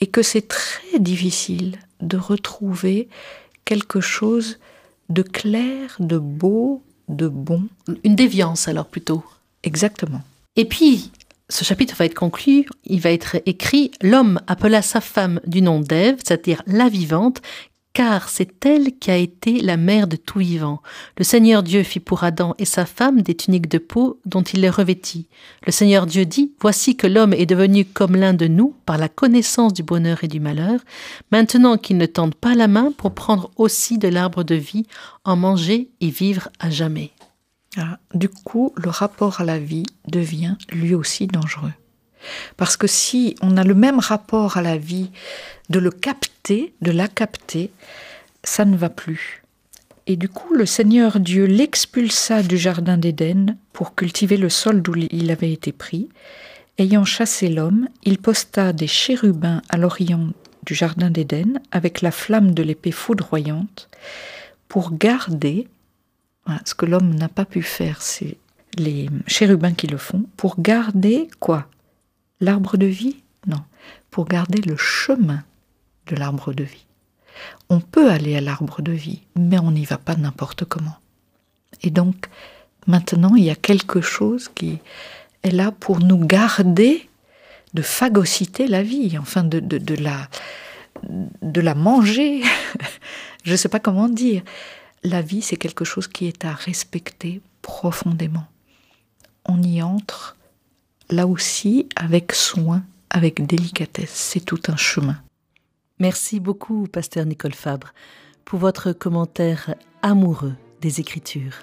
Et 0.00 0.06
que 0.06 0.22
c'est 0.22 0.48
très 0.48 0.98
difficile 0.98 1.78
de 2.00 2.16
retrouver 2.16 3.08
quelque 3.64 4.00
chose 4.00 4.58
de 5.08 5.22
clair, 5.22 5.96
de 6.00 6.18
beau, 6.18 6.82
de 7.08 7.28
bon. 7.28 7.62
Une 8.02 8.16
déviance 8.16 8.68
alors 8.68 8.86
plutôt. 8.86 9.24
Exactement. 9.62 10.22
Et 10.56 10.64
puis, 10.64 11.10
ce 11.48 11.64
chapitre 11.64 11.94
va 11.96 12.06
être 12.06 12.14
conclu, 12.14 12.66
il 12.84 13.00
va 13.00 13.12
être 13.12 13.36
écrit 13.46 13.90
L'homme 14.02 14.40
appela 14.46 14.82
sa 14.82 15.00
femme 15.00 15.40
du 15.46 15.62
nom 15.62 15.80
d'Ève, 15.80 16.16
c'est-à-dire 16.18 16.62
la 16.66 16.88
vivante, 16.88 17.40
car 17.96 18.28
c'est 18.28 18.66
elle 18.66 18.98
qui 18.98 19.10
a 19.10 19.16
été 19.16 19.60
la 19.62 19.78
mère 19.78 20.06
de 20.06 20.16
tout 20.16 20.40
vivant. 20.40 20.82
Le 21.16 21.24
Seigneur 21.24 21.62
Dieu 21.62 21.82
fit 21.82 22.00
pour 22.00 22.24
Adam 22.24 22.54
et 22.58 22.66
sa 22.66 22.84
femme 22.84 23.22
des 23.22 23.34
tuniques 23.34 23.70
de 23.70 23.78
peau 23.78 24.20
dont 24.26 24.42
il 24.42 24.60
les 24.60 24.68
revêtit. 24.68 25.28
Le 25.64 25.72
Seigneur 25.72 26.04
Dieu 26.04 26.26
dit 26.26 26.52
Voici 26.60 26.96
que 26.96 27.06
l'homme 27.06 27.32
est 27.32 27.46
devenu 27.46 27.86
comme 27.86 28.16
l'un 28.16 28.34
de 28.34 28.48
nous 28.48 28.74
par 28.84 28.98
la 28.98 29.08
connaissance 29.08 29.72
du 29.72 29.82
bonheur 29.82 30.24
et 30.24 30.28
du 30.28 30.40
malheur, 30.40 30.80
maintenant 31.32 31.78
qu'il 31.78 31.96
ne 31.96 32.06
tente 32.06 32.34
pas 32.34 32.54
la 32.54 32.68
main 32.68 32.92
pour 32.96 33.14
prendre 33.14 33.50
aussi 33.56 33.96
de 33.96 34.08
l'arbre 34.08 34.42
de 34.42 34.56
vie, 34.56 34.86
en 35.24 35.36
manger 35.36 35.88
et 36.02 36.10
vivre 36.10 36.50
à 36.58 36.68
jamais. 36.68 37.12
Ah, 37.76 37.98
du 38.14 38.28
coup, 38.28 38.72
le 38.76 38.88
rapport 38.88 39.40
à 39.40 39.44
la 39.44 39.58
vie 39.58 39.86
devient 40.08 40.56
lui 40.70 40.94
aussi 40.94 41.26
dangereux. 41.26 41.72
Parce 42.56 42.76
que 42.76 42.86
si 42.86 43.36
on 43.42 43.56
a 43.56 43.64
le 43.64 43.74
même 43.74 43.98
rapport 43.98 44.56
à 44.56 44.62
la 44.62 44.78
vie, 44.78 45.10
de 45.68 45.78
le 45.78 45.90
capter, 45.90 46.74
de 46.80 46.90
la 46.90 47.08
capter, 47.08 47.70
ça 48.42 48.64
ne 48.64 48.76
va 48.76 48.88
plus. 48.88 49.42
Et 50.06 50.16
du 50.16 50.28
coup, 50.28 50.54
le 50.54 50.66
Seigneur 50.66 51.18
Dieu 51.18 51.46
l'expulsa 51.46 52.42
du 52.42 52.56
Jardin 52.56 52.96
d'Éden 52.96 53.56
pour 53.72 53.94
cultiver 53.94 54.36
le 54.36 54.48
sol 54.48 54.80
d'où 54.80 54.94
il 55.10 55.30
avait 55.30 55.52
été 55.52 55.72
pris. 55.72 56.08
Ayant 56.78 57.04
chassé 57.04 57.48
l'homme, 57.48 57.88
il 58.04 58.18
posta 58.18 58.72
des 58.72 58.86
chérubins 58.86 59.62
à 59.68 59.76
l'orient 59.76 60.28
du 60.64 60.74
Jardin 60.74 61.10
d'Éden 61.10 61.60
avec 61.72 62.02
la 62.02 62.10
flamme 62.10 62.54
de 62.54 62.62
l'épée 62.62 62.92
foudroyante 62.92 63.88
pour 64.68 64.96
garder, 64.96 65.68
ce 66.64 66.74
que 66.74 66.86
l'homme 66.86 67.14
n'a 67.14 67.28
pas 67.28 67.44
pu 67.44 67.62
faire, 67.62 68.02
c'est 68.02 68.38
les 68.76 69.08
chérubins 69.26 69.72
qui 69.72 69.86
le 69.86 69.96
font, 69.96 70.24
pour 70.36 70.60
garder 70.60 71.28
quoi? 71.40 71.66
L'arbre 72.40 72.76
de 72.76 72.86
vie? 72.86 73.16
Non, 73.46 73.62
pour 74.10 74.26
garder 74.26 74.60
le 74.60 74.76
chemin 74.76 75.42
de 76.06 76.16
l'arbre 76.16 76.52
de 76.52 76.64
vie. 76.64 76.86
On 77.68 77.80
peut 77.80 78.10
aller 78.10 78.36
à 78.36 78.40
l'arbre 78.40 78.82
de 78.82 78.92
vie, 78.92 79.22
mais 79.36 79.58
on 79.58 79.70
n'y 79.70 79.84
va 79.84 79.98
pas 79.98 80.16
n'importe 80.16 80.64
comment. 80.64 80.96
Et 81.82 81.90
donc, 81.90 82.28
maintenant, 82.86 83.34
il 83.34 83.44
y 83.44 83.50
a 83.50 83.56
quelque 83.56 84.00
chose 84.00 84.48
qui 84.54 84.78
est 85.42 85.50
là 85.50 85.72
pour 85.72 86.00
nous 86.00 86.18
garder 86.18 87.08
de 87.74 87.82
phagocyter 87.82 88.68
la 88.68 88.82
vie, 88.82 89.18
enfin 89.18 89.44
de, 89.44 89.60
de, 89.60 89.94
la, 89.94 90.28
de 91.02 91.60
la 91.60 91.74
manger. 91.74 92.42
Je 93.44 93.52
ne 93.52 93.56
sais 93.56 93.68
pas 93.68 93.80
comment 93.80 94.08
dire. 94.08 94.42
La 95.02 95.22
vie, 95.22 95.42
c'est 95.42 95.56
quelque 95.56 95.84
chose 95.84 96.08
qui 96.08 96.26
est 96.26 96.44
à 96.44 96.52
respecter 96.52 97.40
profondément. 97.62 98.46
On 99.44 99.62
y 99.62 99.82
entre 99.82 100.36
là 101.10 101.26
aussi 101.26 101.88
avec 101.96 102.32
soin, 102.32 102.82
avec 103.10 103.46
délicatesse. 103.46 104.10
C'est 104.10 104.44
tout 104.44 104.60
un 104.68 104.76
chemin. 104.76 105.20
Merci 105.98 106.40
beaucoup, 106.40 106.86
pasteur 106.88 107.24
Nicole 107.24 107.54
Fabre, 107.54 107.94
pour 108.44 108.58
votre 108.58 108.92
commentaire 108.92 109.74
amoureux 110.02 110.54
des 110.80 111.00
Écritures. 111.00 111.60